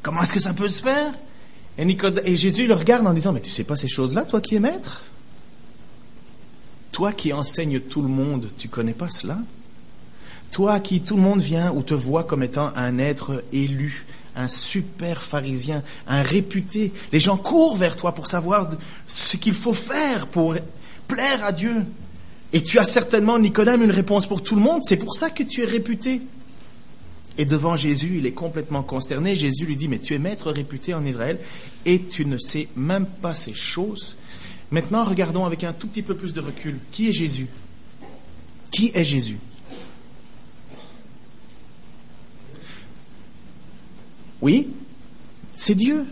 [0.00, 1.12] Comment est-ce que ça peut se faire?
[1.76, 4.60] Et, Jésus le regarde en disant, mais tu sais pas ces choses-là, toi qui es
[4.60, 5.02] maître?
[6.96, 9.36] Toi qui enseignes tout le monde, tu connais pas cela?
[10.50, 14.48] Toi qui tout le monde vient ou te voit comme étant un être élu, un
[14.48, 16.94] super pharisien, un réputé.
[17.12, 18.70] Les gens courent vers toi pour savoir
[19.06, 20.56] ce qu'il faut faire pour
[21.06, 21.84] plaire à Dieu.
[22.54, 24.80] Et tu as certainement, Nicodème, une réponse pour tout le monde.
[24.82, 26.22] C'est pour ça que tu es réputé.
[27.36, 29.36] Et devant Jésus, il est complètement consterné.
[29.36, 31.38] Jésus lui dit, mais tu es maître réputé en Israël
[31.84, 34.16] et tu ne sais même pas ces choses.
[34.70, 36.78] Maintenant, regardons avec un tout petit peu plus de recul.
[36.90, 37.46] Qui est Jésus?
[38.70, 39.38] Qui est Jésus?
[44.42, 44.68] Oui,
[45.54, 46.04] c'est Dieu.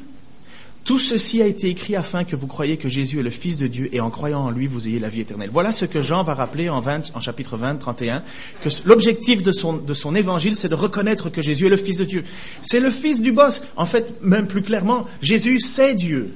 [0.84, 3.66] Tout ceci a été écrit afin que vous croyiez que Jésus est le Fils de
[3.66, 5.48] Dieu et en croyant en lui, vous ayez la vie éternelle.
[5.50, 8.22] Voilà ce que Jean va rappeler en, 20, en chapitre 20, 31,
[8.62, 12.24] que l'objectif de son évangile, c'est de reconnaître que Jésus est le Fils de Dieu.
[12.60, 13.62] C'est le Fils du boss.
[13.76, 16.34] En fait, même plus clairement, Jésus, c'est Dieu.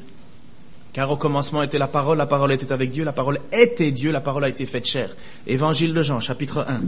[0.98, 4.10] Car au commencement était la parole, la parole était avec Dieu, la parole était Dieu,
[4.10, 5.14] la parole a été faite chair.
[5.46, 6.80] Évangile de Jean, chapitre 1.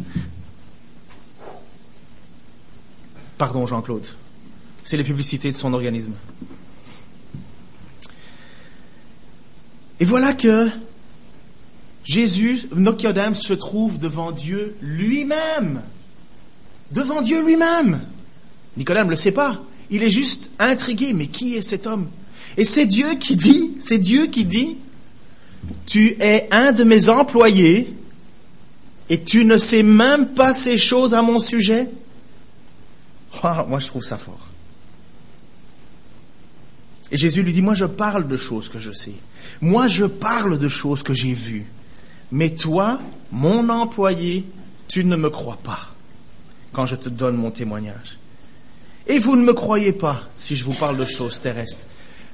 [3.38, 4.04] Pardon, Jean-Claude.
[4.82, 6.12] C'est les publicités de son organisme.
[10.00, 10.68] Et voilà que
[12.02, 15.82] Jésus, Nicodème, se trouve devant Dieu lui-même.
[16.90, 18.00] Devant Dieu lui-même.
[18.76, 19.60] Nicodème ne le sait pas.
[19.88, 21.12] Il est juste intrigué.
[21.12, 22.08] Mais qui est cet homme
[22.56, 24.76] Et c'est Dieu qui dit, c'est Dieu qui dit,
[25.86, 27.94] tu es un de mes employés
[29.08, 31.88] et tu ne sais même pas ces choses à mon sujet.
[33.44, 34.48] Oh, moi, je trouve ça fort.
[37.12, 39.14] Et Jésus lui dit, moi, je parle de choses que je sais.
[39.60, 41.66] Moi, je parle de choses que j'ai vues.
[42.30, 43.00] Mais toi,
[43.32, 44.44] mon employé,
[44.86, 45.90] tu ne me crois pas
[46.72, 48.18] quand je te donne mon témoignage.
[49.08, 51.86] Et vous ne me croyez pas si je vous parle de choses terrestres.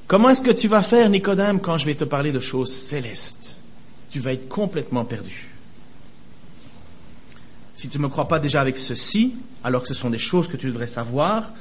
[0.07, 3.59] Comment est-ce que tu vas faire, Nicodème, quand je vais te parler de choses célestes?
[4.09, 5.51] Tu vas être complètement perdu.
[7.75, 10.47] Si tu ne me crois pas déjà avec ceci, alors que ce sont des choses
[10.47, 11.53] que tu devrais savoir,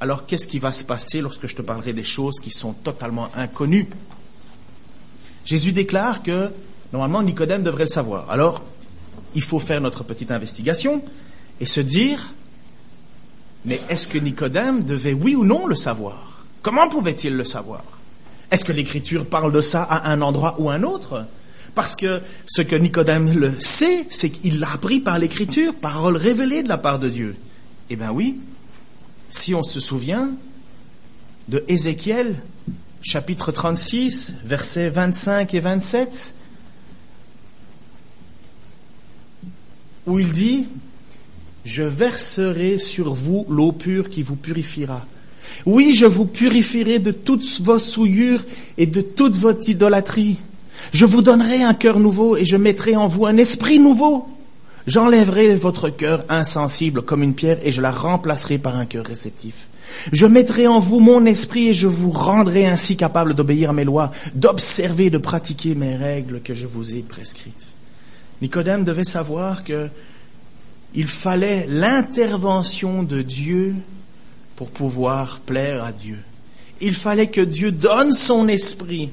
[0.00, 3.28] alors qu'est-ce qui va se passer lorsque je te parlerai des choses qui sont totalement
[3.34, 3.88] inconnues?
[5.44, 6.52] Jésus déclare que
[6.92, 8.30] normalement Nicodème devrait le savoir.
[8.30, 8.62] Alors,
[9.34, 11.02] il faut faire notre petite investigation
[11.60, 12.32] et se dire,
[13.64, 16.27] mais est-ce que Nicodème devait oui ou non le savoir?
[16.62, 17.84] Comment pouvait-il le savoir?
[18.50, 21.26] Est-ce que l'Écriture parle de ça à un endroit ou à un autre?
[21.74, 26.62] Parce que ce que Nicodème le sait, c'est qu'il l'a appris par l'Écriture, parole révélée
[26.62, 27.36] de la part de Dieu.
[27.90, 28.40] Eh bien oui,
[29.28, 30.30] si on se souvient
[31.48, 32.36] de Ézéchiel,
[33.00, 36.34] chapitre 36, versets 25 et 27,
[40.06, 40.66] où il dit,
[41.64, 45.06] je verserai sur vous l'eau pure qui vous purifiera.
[45.66, 48.44] Oui, je vous purifierai de toutes vos souillures
[48.76, 50.36] et de toute votre idolâtrie.
[50.92, 54.26] Je vous donnerai un cœur nouveau et je mettrai en vous un esprit nouveau.
[54.86, 59.66] J'enlèverai votre cœur insensible comme une pierre et je la remplacerai par un cœur réceptif.
[60.12, 63.84] Je mettrai en vous mon esprit et je vous rendrai ainsi capable d'obéir à mes
[63.84, 67.72] lois, d'observer, de pratiquer mes règles que je vous ai prescrites.
[68.40, 69.88] Nicodème devait savoir que
[70.94, 73.74] il fallait l'intervention de Dieu
[74.58, 76.18] pour pouvoir plaire à Dieu.
[76.80, 79.08] Il fallait que Dieu donne son esprit,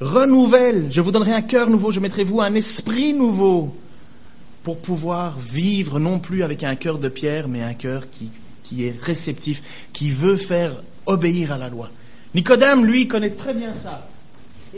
[0.00, 3.74] renouvelle, je vous donnerai un cœur nouveau, je mettrai vous un esprit nouveau
[4.62, 8.30] pour pouvoir vivre non plus avec un cœur de pierre, mais un cœur qui,
[8.62, 11.90] qui est réceptif, qui veut faire obéir à la loi.
[12.32, 14.08] Nicodème, lui, connaît très bien ça.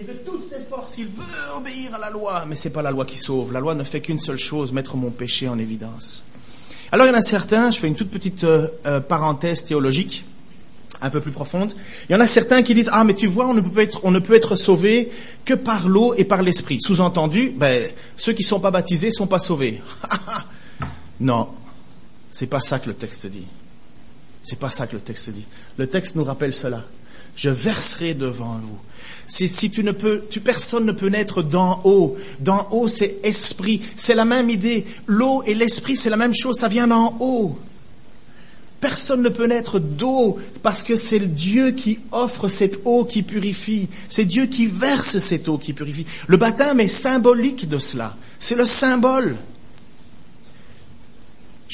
[0.01, 2.91] Et de toutes ses forces, il veut obéir à la loi, mais c'est pas la
[2.91, 3.53] loi qui sauve.
[3.53, 6.25] La loi ne fait qu'une seule chose, mettre mon péché en évidence.
[6.95, 10.25] Alors il y en a certains, je fais une toute petite euh, euh, parenthèse théologique,
[11.01, 11.75] un peu plus profonde.
[12.09, 14.51] Il y en a certains qui disent ah mais tu vois on ne peut être
[14.53, 15.11] ne sauvé
[15.45, 16.81] que par l'eau et par l'esprit.
[16.81, 17.85] Sous-entendu, ben
[18.17, 19.83] ceux qui sont pas baptisés sont pas sauvés.
[21.19, 21.49] non,
[22.31, 23.49] c'est pas ça que le texte dit.
[24.45, 25.47] C'est pas ça que le texte dit.
[25.77, 26.85] Le texte nous rappelle cela.
[27.35, 28.79] Je verserai devant vous
[29.27, 32.17] c'est si tu ne peux, tu, personne ne peut naître d'en haut.
[32.41, 33.83] D'en haut, c'est esprit.
[33.97, 34.85] C'est la même idée.
[35.07, 36.59] L'eau et l'esprit, c'est la même chose.
[36.59, 37.57] Ça vient d'en haut.
[38.81, 43.89] Personne ne peut naître d'eau parce que c'est Dieu qui offre cette eau qui purifie.
[44.11, 46.05] C'est Dieu qui verse cette eau qui purifie.
[46.27, 48.15] Le baptême est symbolique de cela.
[48.39, 49.37] C'est le symbole.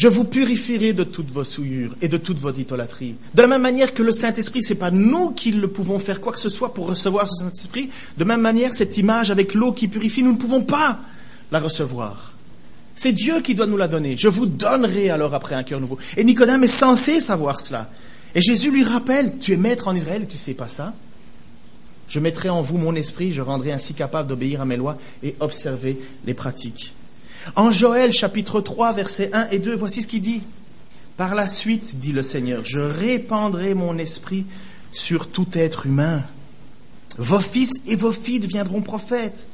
[0.01, 3.17] Je vous purifierai de toutes vos souillures et de toute votre idolâtrie.
[3.35, 6.33] De la même manière que le Saint-Esprit, c'est pas nous qui le pouvons faire quoi
[6.33, 7.91] que ce soit pour recevoir ce Saint-Esprit.
[8.17, 11.01] De même manière, cette image avec l'eau qui purifie, nous ne pouvons pas
[11.53, 12.33] la recevoir.
[12.95, 14.17] C'est Dieu qui doit nous la donner.
[14.17, 15.99] Je vous donnerai alors après un cœur nouveau.
[16.17, 17.91] Et Nicodème est censé savoir cela.
[18.35, 20.95] Et Jésus lui rappelle, tu es maître en Israël tu sais pas ça.
[22.09, 25.37] Je mettrai en vous mon esprit, je rendrai ainsi capable d'obéir à mes lois et
[25.41, 26.95] observer les pratiques.
[27.57, 30.43] En Joël chapitre 3 versets 1 et 2, voici ce qu'il dit.
[31.17, 34.47] Par la suite, dit le Seigneur, je répandrai mon esprit
[34.91, 36.25] sur tout être humain.
[37.19, 39.47] Vos fils et vos filles deviendront prophètes.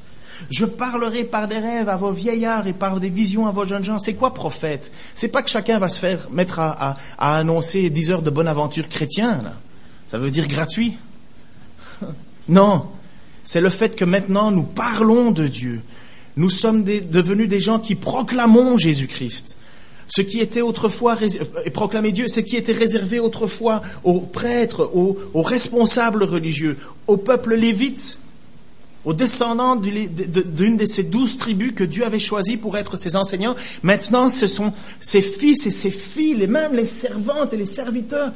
[0.50, 3.84] Je parlerai par des rêves à vos vieillards et par des visions à vos jeunes
[3.84, 3.98] gens.
[3.98, 4.92] C'est quoi prophète?
[5.14, 8.88] C'est pas que chacun va se faire mettre à, annoncer 10 heures de bonne aventure
[8.88, 9.52] chrétienne.
[10.08, 10.96] Ça veut dire gratuit.
[12.48, 12.86] non,
[13.44, 15.82] c'est le fait que maintenant nous parlons de Dieu,
[16.36, 19.56] nous sommes devenus des gens qui proclamons Jésus-Christ.
[20.08, 21.16] Ce qui était autrefois
[21.64, 27.54] et proclamer Dieu, ce qui était réservé autrefois aux prêtres, aux, responsables religieux, au peuple
[27.54, 28.18] lévite,
[29.04, 33.56] aux descendants d'une de ces douze tribus que Dieu avait choisies pour être ses enseignants.
[33.82, 38.32] Maintenant, ce sont ses fils et ses filles, et même les servantes et les serviteurs.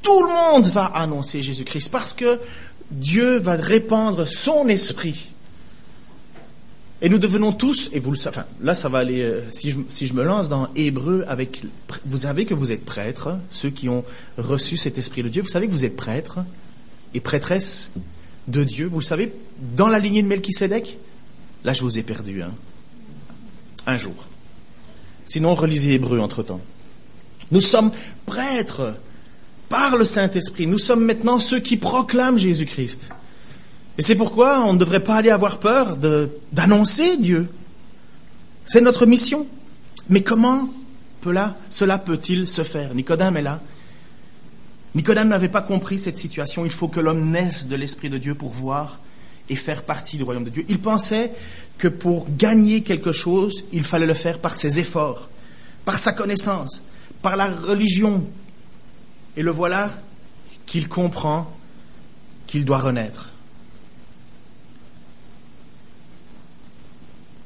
[0.00, 2.40] Tout le monde va annoncer Jésus-Christ parce que
[2.90, 5.31] Dieu va répandre son esprit
[7.02, 9.76] et nous devenons tous, et vous le savez, là ça va aller, euh, si, je,
[9.88, 11.62] si je me lance dans Hébreu avec,
[12.06, 14.04] vous savez que vous êtes prêtres, ceux qui ont
[14.38, 16.38] reçu cet esprit de Dieu, vous savez que vous êtes prêtres
[17.12, 17.90] et prêtresses
[18.46, 19.34] de Dieu, vous le savez,
[19.76, 20.96] dans la lignée de Melchisedec,
[21.64, 22.52] là je vous ai perdu, hein,
[23.86, 24.14] un jour.
[25.26, 26.60] Sinon, relisez Hébreu entre-temps.
[27.50, 27.90] Nous sommes
[28.26, 28.94] prêtres
[29.68, 33.10] par le Saint-Esprit, nous sommes maintenant ceux qui proclament Jésus-Christ.
[33.98, 35.96] Et c'est pourquoi on ne devrait pas aller avoir peur
[36.52, 37.48] d'annoncer Dieu.
[38.64, 39.46] C'est notre mission.
[40.08, 40.68] Mais comment
[41.70, 42.94] cela peut-il se faire?
[42.94, 43.60] Nicodème est là.
[44.94, 46.64] Nicodème n'avait pas compris cette situation.
[46.64, 48.98] Il faut que l'homme naisse de l'Esprit de Dieu pour voir
[49.48, 50.64] et faire partie du royaume de Dieu.
[50.68, 51.32] Il pensait
[51.78, 55.28] que pour gagner quelque chose, il fallait le faire par ses efforts,
[55.84, 56.82] par sa connaissance,
[57.22, 58.24] par la religion.
[59.36, 59.90] Et le voilà
[60.66, 61.50] qu'il comprend
[62.46, 63.31] qu'il doit renaître.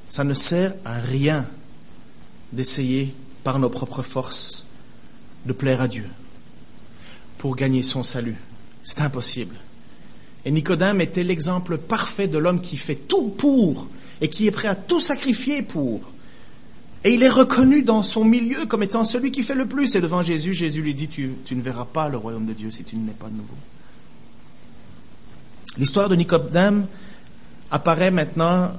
[0.06, 1.46] Ça ne sert à rien
[2.52, 4.64] d'essayer par nos propres forces
[5.46, 6.08] de plaire à Dieu
[7.38, 8.36] pour gagner son salut.
[8.82, 9.56] C'est impossible.
[10.44, 13.88] Et Nicodème était l'exemple parfait de l'homme qui fait tout pour
[14.20, 16.00] et qui est prêt à tout sacrifier pour.
[17.04, 19.94] Et il est reconnu dans son milieu comme étant celui qui fait le plus.
[19.94, 22.84] Et devant Jésus, Jésus lui dit, tu, ne verras pas le royaume de Dieu si
[22.84, 23.54] tu ne pas de nouveau.
[25.78, 26.86] L'histoire de Nicodème
[27.70, 28.72] apparaît maintenant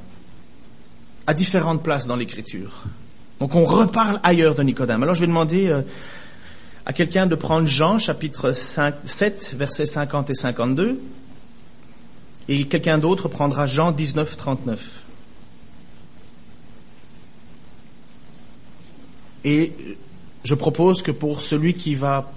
[1.28, 2.84] à différentes places dans l'Écriture.
[3.40, 5.04] Donc on reparle ailleurs de Nicodème.
[5.04, 5.82] Alors je vais demander euh,
[6.86, 11.00] à quelqu'un de prendre Jean chapitre 5, 7, versets 50 et 52.
[12.48, 15.04] Et quelqu'un d'autre prendra Jean 19, 39.
[19.44, 19.74] Et
[20.46, 22.32] je propose que pour celui qui va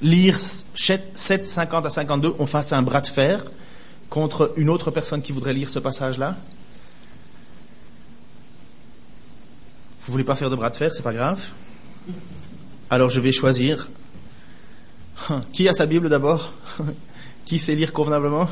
[0.00, 3.44] lire 7, 50 à 52, on fasse un bras de fer
[4.10, 6.36] contre une autre personne qui voudrait lire ce passage-là.
[10.02, 11.42] Vous voulez pas faire de bras de fer, c'est pas grave.
[12.88, 13.90] Alors je vais choisir.
[15.52, 16.54] Qui a sa Bible d'abord?
[17.44, 18.48] Qui sait lire convenablement?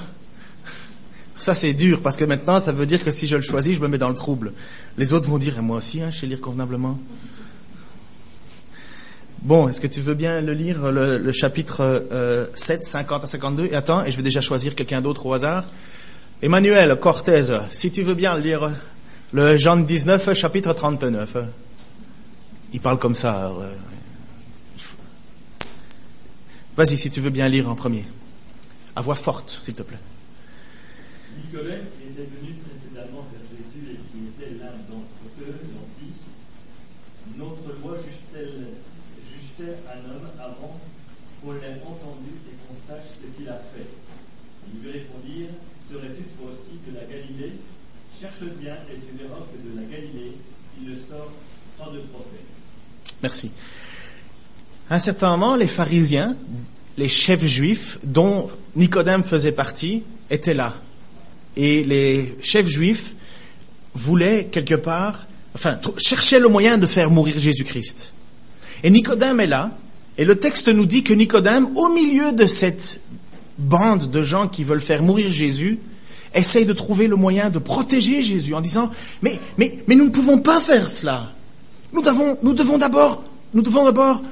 [1.38, 3.81] Ça c'est dur parce que maintenant ça veut dire que si je le choisis, je
[3.81, 4.53] me mets dans le trouble.
[4.99, 6.99] Les autres vont dire, et moi aussi, hein, je sais lire convenablement.
[9.42, 12.07] Bon, est-ce que tu veux bien le lire, le, chapitre
[12.55, 15.64] 7, 50 à 52 Et attends, et je vais déjà choisir quelqu'un d'autre au hasard.
[16.42, 18.70] Emmanuel Cortez, si tu veux bien lire,
[19.33, 21.37] le Jean 19, chapitre 39.
[22.72, 23.46] Il parle comme ça.
[23.46, 23.72] Euh,
[26.77, 28.05] vas-y, si tu veux bien lire en premier.
[28.94, 29.96] À voix forte, s'il te plaît
[31.51, 36.12] qui était venu précédemment vers Jésus et qui était l'un d'entre eux, l'ont dit
[37.38, 40.81] Notre loi justait un homme avant
[41.40, 43.88] qu'on l'ait entendu et qu'on sache ce qu'il a fait.
[44.72, 45.57] Ils lui répondirent
[45.88, 47.53] Serais-tu toi aussi de la Galilée
[48.20, 50.33] Cherche bien et tu verras que de la Galilée,
[50.81, 51.31] il ne sort
[51.79, 53.16] pas de prophète.
[53.27, 53.51] Merci.
[54.89, 56.37] À un certain moment, les pharisiens,
[56.97, 60.75] les chefs juifs, dont Nicodème faisait partie, étaient là.
[61.57, 63.15] Et les chefs juifs
[63.97, 68.12] voulaient quelque part, enfin, cherchaient le moyen de faire mourir Jésus-Christ.
[68.85, 69.77] Et Nicodème est là,
[70.19, 73.01] et le texte nous dit que Nicodème, au milieu de cette
[73.59, 75.81] bande de gens qui veulent faire mourir Jésus,
[76.33, 80.11] essaye de trouver le moyen de protéger Jésus en disant, mais, mais, mais nous ne
[80.11, 81.33] pouvons pas faire cela.
[82.43, 84.23] Nous devons, d'abord, devons d'abord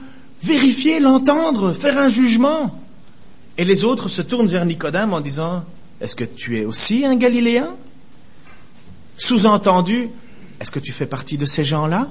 [0.42, 2.78] vérifier, l'entendre, faire un jugement.
[3.56, 5.64] Et les autres se tournent vers Nicodème en disant,
[6.00, 7.70] est-ce que tu es aussi un Galiléen?
[9.16, 10.10] Sous-entendu,
[10.60, 12.08] est-ce que tu fais partie de ces gens-là?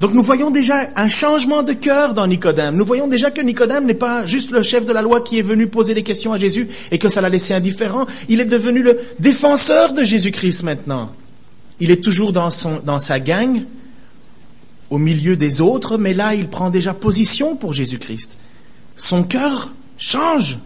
[0.00, 2.74] Donc nous voyons déjà un changement de cœur dans Nicodème.
[2.74, 5.42] Nous voyons déjà que Nicodème n'est pas juste le chef de la loi qui est
[5.42, 8.06] venu poser des questions à Jésus et que ça l'a laissé indifférent.
[8.28, 11.12] Il est devenu le défenseur de Jésus-Christ maintenant.
[11.82, 13.64] Il est toujours dans, sa gang,
[14.88, 18.38] au milieu des autres, mais là il prend déjà position pour Jésus-Christ.
[18.94, 20.60] Son cœur change.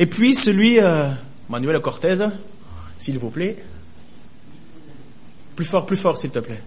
[0.00, 1.08] Et puis celui, euh,
[1.48, 2.16] Manuel Cortez,
[2.98, 3.62] s'il vous plaît.
[5.54, 6.60] Plus fort, plus fort, s'il te plaît.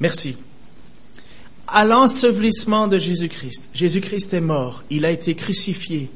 [0.00, 0.36] Merci.
[1.66, 6.10] À l'ensevelissement de Jésus-Christ, Jésus-Christ est mort, il a été crucifié,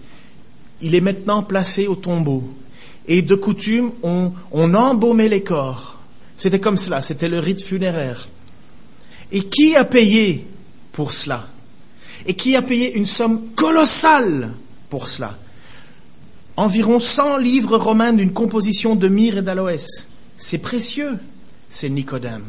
[0.82, 2.44] il est maintenant placé au tombeau.
[3.06, 5.98] Et de coutume, on, embaumait les corps.
[6.36, 8.28] C'était comme cela, c'était le rite funéraire.
[9.32, 10.46] Et qui a payé
[10.92, 11.48] pour cela?
[12.26, 14.52] Et qui a payé une somme colossale
[14.90, 15.38] pour cela?
[16.56, 20.08] Environ 100 livres romains d'une composition de myrrhe et d'aloès.
[20.36, 21.18] C'est précieux,
[21.70, 22.44] c'est Nicodème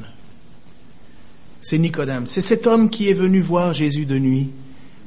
[1.62, 2.26] c'est Nicodème.
[2.26, 4.50] C'est cet homme qui est venu voir Jésus de nuit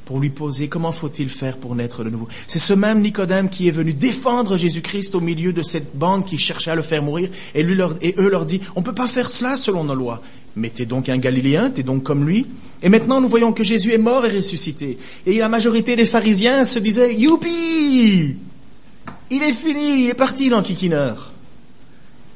[0.04, 2.28] pour lui poser comment faut-il faire pour naître de nouveau.
[2.46, 6.38] C'est ce même Nicodème qui est venu défendre Jésus-Christ au milieu de cette bande qui
[6.38, 9.08] cherchait à le faire mourir et, lui et eux leur dit, on ne peut pas
[9.08, 10.20] faire cela selon nos lois.
[10.56, 12.46] Mais t'es donc un Galiléen, t'es donc comme lui.
[12.82, 14.98] Et maintenant nous voyons que Jésus est mort et ressuscité.
[15.24, 18.36] Et la majorité des pharisiens se disaient, youpi!
[19.30, 21.32] Il est fini, il est parti l'enquiquineur.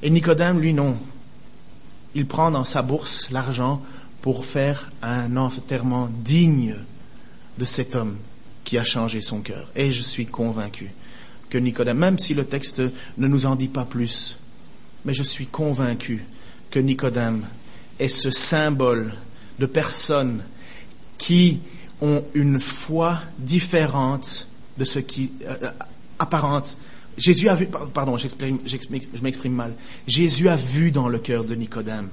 [0.03, 0.97] Et Nicodème, lui, non.
[2.15, 3.83] Il prend dans sa bourse l'argent
[4.27, 6.75] pour faire un enterrement digne
[7.59, 8.17] de cet homme
[8.65, 9.71] qui a changé son cœur.
[9.77, 10.91] Et je suis convaincu
[11.49, 12.83] que Nicodème, même si le texte
[13.19, 14.41] ne nous en dit pas plus,
[15.05, 16.25] mais je suis convaincu
[16.73, 17.45] que Nicodème
[18.01, 19.15] est ce symbole
[19.61, 20.43] de personnes
[21.19, 21.61] qui
[22.01, 25.71] ont une foi différente de ce qui euh,
[26.19, 26.77] apparente.
[27.17, 28.27] Jésus a vu, pardon, je
[29.23, 29.73] m'exprime mal.
[30.09, 32.09] Jésus a vu dans le cœur de Nicodème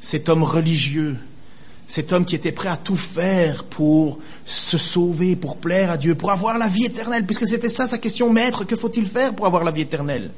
[0.00, 1.16] cet homme religieux,
[1.86, 6.14] cet homme qui était prêt à tout faire pour se sauver, pour plaire à Dieu,
[6.14, 9.46] pour avoir la vie éternelle, puisque c'était ça sa question, maître, que faut-il faire pour
[9.46, 10.30] avoir la vie éternelle?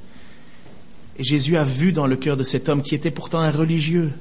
[1.19, 4.13] Et Jésus a vu dans le cœur de cet homme qui était pourtant un religieux,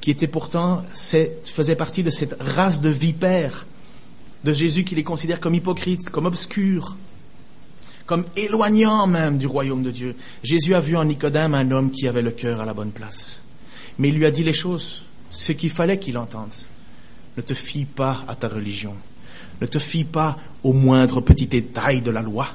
[0.00, 3.66] qui était pourtant, faisait partie de cette race de vipères,
[4.44, 6.96] de Jésus qui les considère comme hypocrites, comme obscurs,
[8.04, 10.16] comme éloignant même du royaume de Dieu.
[10.42, 13.42] Jésus a vu en Nicodème un homme qui avait le cœur à la bonne place.
[13.98, 16.54] Mais il lui a dit les choses ce qu'il fallait qu'il entende.
[17.36, 18.96] Ne te fie pas à ta religion.
[19.60, 22.48] Ne te fie pas au moindre petit détail de la loi.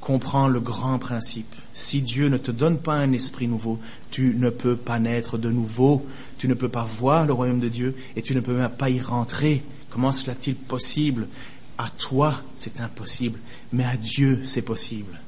[0.00, 1.54] Comprends le grand principe.
[1.74, 3.78] Si Dieu ne te donne pas un esprit nouveau,
[4.10, 6.06] tu ne peux pas naître de nouveau.
[6.38, 8.88] Tu ne peux pas voir le royaume de Dieu et tu ne peux même pas
[8.88, 9.62] y rentrer.
[9.90, 11.28] Comment cela est-il possible?
[11.76, 13.38] À toi, c'est impossible,
[13.72, 15.18] mais à Dieu, c'est possible.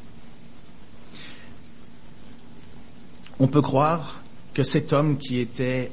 [3.38, 4.22] On peut croire
[4.54, 5.90] que cet homme qui était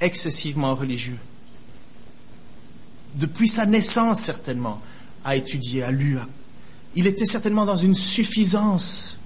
[0.00, 1.18] excessivement religieux.
[3.14, 4.80] Depuis sa naissance, certainement,
[5.24, 6.18] a étudié, a lu.
[6.94, 9.18] Il était certainement dans une suffisance.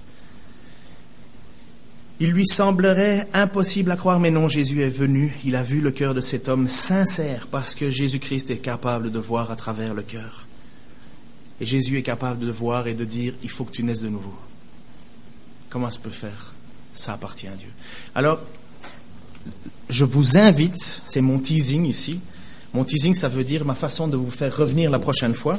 [2.19, 5.89] Il lui semblerait impossible à croire, mais non, Jésus est venu, il a vu le
[5.89, 10.03] cœur de cet homme sincère, parce que Jésus-Christ est capable de voir à travers le
[10.03, 10.45] cœur.
[11.59, 14.09] Et Jésus est capable de voir et de dire, il faut que tu naisses de
[14.09, 14.35] nouveau.
[15.69, 16.53] Comment ça peut faire?
[16.93, 17.69] Ça appartient à Dieu.
[18.13, 18.39] Alors,
[19.91, 22.19] je vous invite, c'est mon teasing ici.
[22.73, 25.57] Mon teasing, ça veut dire ma façon de vous faire revenir la prochaine fois.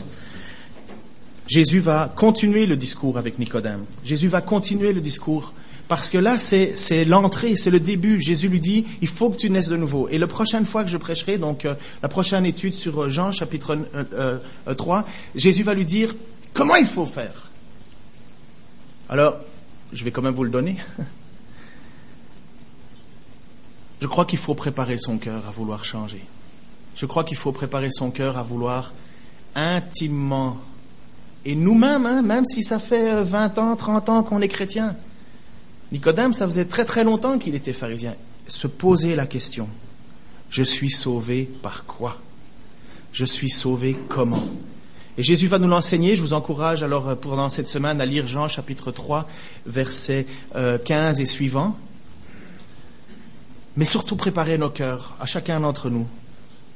[1.47, 3.85] Jésus va continuer le discours avec Nicodème.
[4.05, 5.53] Jésus va continuer le discours
[5.87, 8.23] parce que là, c'est l'entrée, c'est le début.
[8.23, 10.09] Jésus lui dit, il faut que tu naisses de nouveau.
[10.09, 13.33] Et la prochaine fois que je prêcherai, donc euh, la prochaine étude sur euh, Jean
[13.33, 13.77] chapitre
[14.75, 15.03] 3, euh,
[15.35, 16.15] Jésus va lui dire
[16.55, 17.51] comment il faut faire?
[19.11, 19.37] Alors,
[19.93, 20.77] je vais quand même vous le donner.
[24.03, 26.25] Je crois qu'il faut préparer son cœur à vouloir changer.
[26.97, 28.93] Je crois qu'il faut préparer son cœur à vouloir
[29.55, 30.57] intimement,
[31.45, 34.97] et nous-mêmes, hein, même si ça fait 20 ans, 30 ans qu'on est chrétien,
[35.93, 38.17] Nicodème, ça faisait très très longtemps qu'il était pharisien,
[38.49, 39.69] se poser la question,
[40.51, 42.19] je suis sauvé par quoi?
[43.13, 44.43] Je suis sauvé comment?
[45.17, 46.17] Et Jésus va nous l'enseigner.
[46.17, 49.29] Je vous encourage alors euh, pendant cette semaine à lire Jean chapitre 3,
[49.67, 51.77] versets 15 euh, et suivants
[53.77, 56.07] mais surtout préparer nos cœurs à chacun d'entre nous,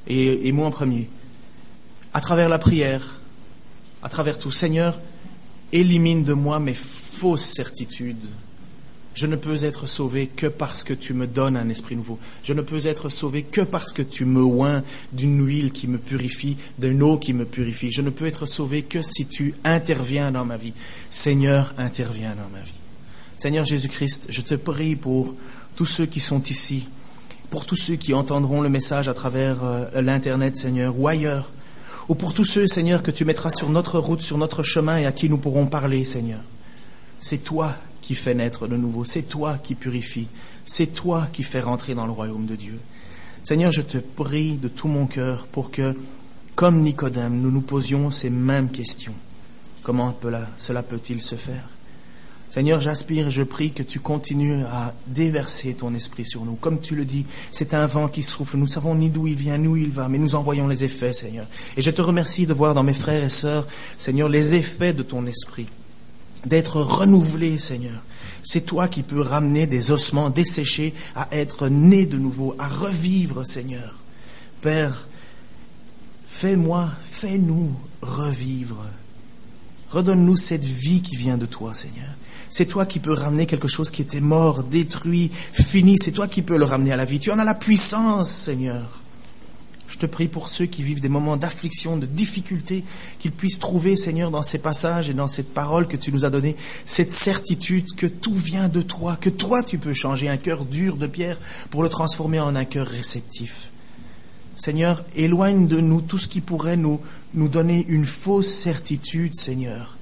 [0.07, 1.09] et, moi en premier,
[2.15, 3.21] à travers la prière,
[4.03, 4.51] à travers tout.
[4.51, 4.99] Seigneur,
[5.73, 8.25] élimine de moi mes fausses certitudes.
[9.15, 12.19] Je ne peux être sauvé que parce que tu me donnes un esprit nouveau.
[12.45, 15.97] Je ne peux être sauvé que parce que tu me oins d'une huile qui me
[15.97, 17.91] purifie, d'une eau qui me purifie.
[17.91, 20.75] Je ne peux être sauvé que si tu interviens dans ma vie.
[21.09, 22.73] Seigneur, interviens dans ma vie.
[23.39, 25.35] Seigneur Jésus-Christ, je te prie pour
[25.77, 26.89] tous ceux qui sont ici,
[27.51, 31.53] pour tous ceux qui entendront le message à travers euh, l'Internet, Seigneur, ou ailleurs,
[32.09, 35.07] ou pour tous ceux, Seigneur, que tu mettras sur notre route, sur notre chemin et
[35.07, 36.41] à qui nous pourrons parler, Seigneur.
[37.21, 40.29] C'est toi qui fais naître de nouveau, c'est toi qui purifie,
[40.65, 42.79] c'est toi qui fais rentrer dans le royaume de Dieu.
[43.43, 45.95] Seigneur, je te prie de tout mon cœur pour que,
[46.55, 49.15] comme Nicodème, nous nous posions ces mêmes questions.
[49.83, 50.17] Comment
[50.57, 51.76] cela peut-il se faire?
[52.49, 56.55] Seigneur, j'aspire et je prie que tu continues à déverser ton esprit sur nous.
[56.55, 58.57] Comme tu le dis, c'est un vent qui souffle.
[58.57, 61.13] Nous savons ni d'où il vient, ni où il va, mais nous envoyons les effets,
[61.13, 61.47] Seigneur.
[61.77, 63.67] Et je te remercie de voir dans mes frères et sœurs,
[63.99, 65.67] Seigneur, les effets de ton esprit.
[66.47, 68.03] D'être renouvelé, Seigneur.
[68.45, 73.45] C'est toi qui peux ramener des ossements desséchés à être nés de nouveau, à revivre,
[73.45, 73.97] Seigneur.
[74.61, 75.09] Père,
[76.29, 78.87] fais-moi, fais-nous revivre.
[79.91, 82.16] Redonne-nous cette vie qui vient de toi, Seigneur.
[82.51, 85.99] C'est toi qui peux ramener quelque chose qui était mort, détruit, fini.
[85.99, 87.19] C'est toi qui peux le ramener à la vie.
[87.19, 89.03] Tu en as la puissance, Seigneur.
[89.89, 92.85] Je te prie pour ceux qui vivent des moments d'affliction, de difficulté,
[93.21, 96.31] qu'ils puissent trouver, Seigneur, dans ces passages et dans cette parole que tu nous as
[96.31, 100.65] donnée, cette certitude que tout vient de toi, que toi tu peux changer un cœur
[100.65, 101.39] dur de pierre
[101.71, 103.71] pour le transformer en un cœur réceptif.
[104.57, 107.01] Seigneur, éloigne de nous tout ce qui pourrait nous,
[107.35, 109.96] nous donner une fausse certitude, Seigneur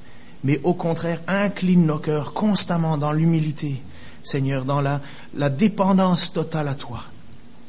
[0.44, 3.82] mais au contraire, incline nos cœurs constamment dans l'humilité,
[4.22, 5.00] Seigneur, dans la,
[5.50, 7.02] dépendance totale à toi.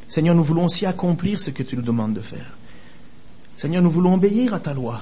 [0.09, 2.57] Seigneur, nous voulons aussi accomplir ce que tu nous demandes de faire.
[3.55, 5.01] Seigneur, nous voulons obéir à ta loi,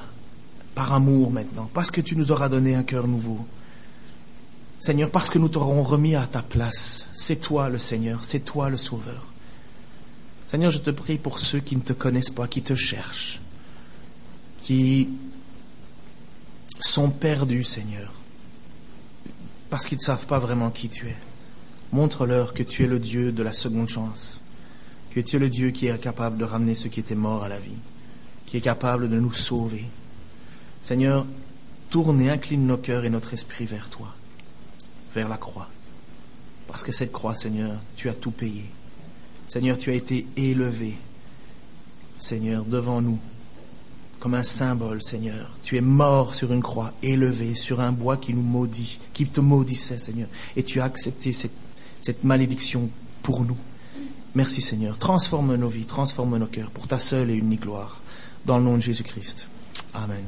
[0.75, 3.39] par amour maintenant, parce que tu nous auras donné un cœur nouveau.
[4.79, 7.07] Seigneur, parce que nous t'aurons remis à ta place.
[7.13, 9.25] C'est toi le Seigneur, c'est toi le Sauveur.
[10.47, 13.41] Seigneur, je te prie pour ceux qui ne te connaissent pas, qui te cherchent,
[14.61, 15.09] qui
[16.83, 18.11] sont perdus, Seigneur,
[19.69, 21.15] parce qu'ils ne savent pas vraiment qui tu es.
[21.91, 24.41] Montre-leur que tu es le Dieu de la seconde chance,
[25.11, 27.49] que tu es le Dieu qui est capable de ramener ceux qui étaient morts à
[27.49, 27.79] la vie,
[28.45, 29.85] qui est capable de nous sauver.
[30.81, 31.25] Seigneur,
[31.89, 34.13] tourne et incline nos cœurs et notre esprit vers toi,
[35.13, 35.69] vers la croix.
[36.67, 38.65] Parce que cette croix, Seigneur, tu as tout payé.
[39.47, 40.97] Seigneur, tu as été élevé,
[42.17, 43.19] Seigneur, devant nous,
[44.23, 45.51] comme un symbole, Seigneur.
[45.63, 49.41] Tu es mort sur une croix, élevé sur un bois qui nous maudit, qui te
[49.41, 50.29] maudissait, Seigneur.
[50.55, 51.51] Et tu as accepté cette,
[51.99, 52.89] cette malédiction
[53.21, 53.57] pour nous.
[54.33, 54.97] Merci, Seigneur.
[54.97, 57.99] Transforme nos vies, transforme nos cœurs pour ta seule et unique gloire.
[58.45, 59.49] Dans le nom de Jésus-Christ.
[59.93, 60.23] Amen.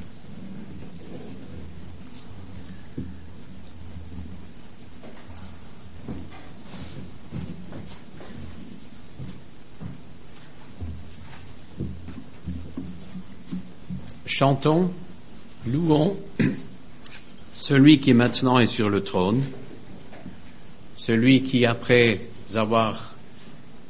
[14.38, 14.92] Chantons,
[15.66, 16.18] louons
[17.54, 19.42] celui qui maintenant est sur le trône,
[20.98, 22.20] celui qui, après
[22.54, 23.16] avoir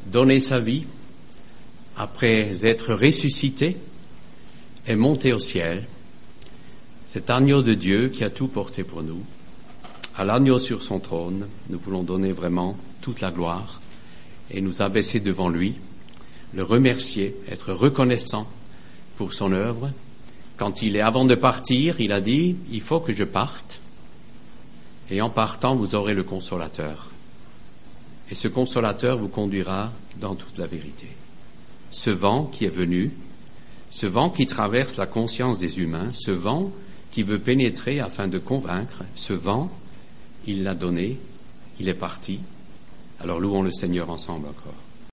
[0.06, 0.86] donné sa vie,
[1.98, 3.76] après être ressuscité,
[4.86, 5.88] est monté au ciel,
[7.08, 9.24] cet agneau de Dieu qui a tout porté pour nous,
[10.16, 13.82] à l'agneau sur son trône, nous voulons donner vraiment toute la gloire
[14.52, 15.74] et nous abaisser devant lui,
[16.54, 18.48] le remercier, être reconnaissant
[19.18, 19.90] pour son œuvre
[20.58, 23.82] quand il est avant de partir, il a dit, il faut que je parte,
[25.10, 27.12] et en partant, vous aurez le consolateur.
[28.32, 31.08] Et ce consolateur vous conduira dans toute la vérité.
[31.92, 33.12] Ce vent qui est venu,
[33.92, 36.72] ce vent qui traverse la conscience des humains, ce vent
[37.12, 39.72] qui veut pénétrer afin de convaincre, ce vent,
[40.48, 41.18] il l'a donné,
[41.80, 42.40] il est parti.
[43.22, 44.85] Alors louons le Seigneur ensemble encore.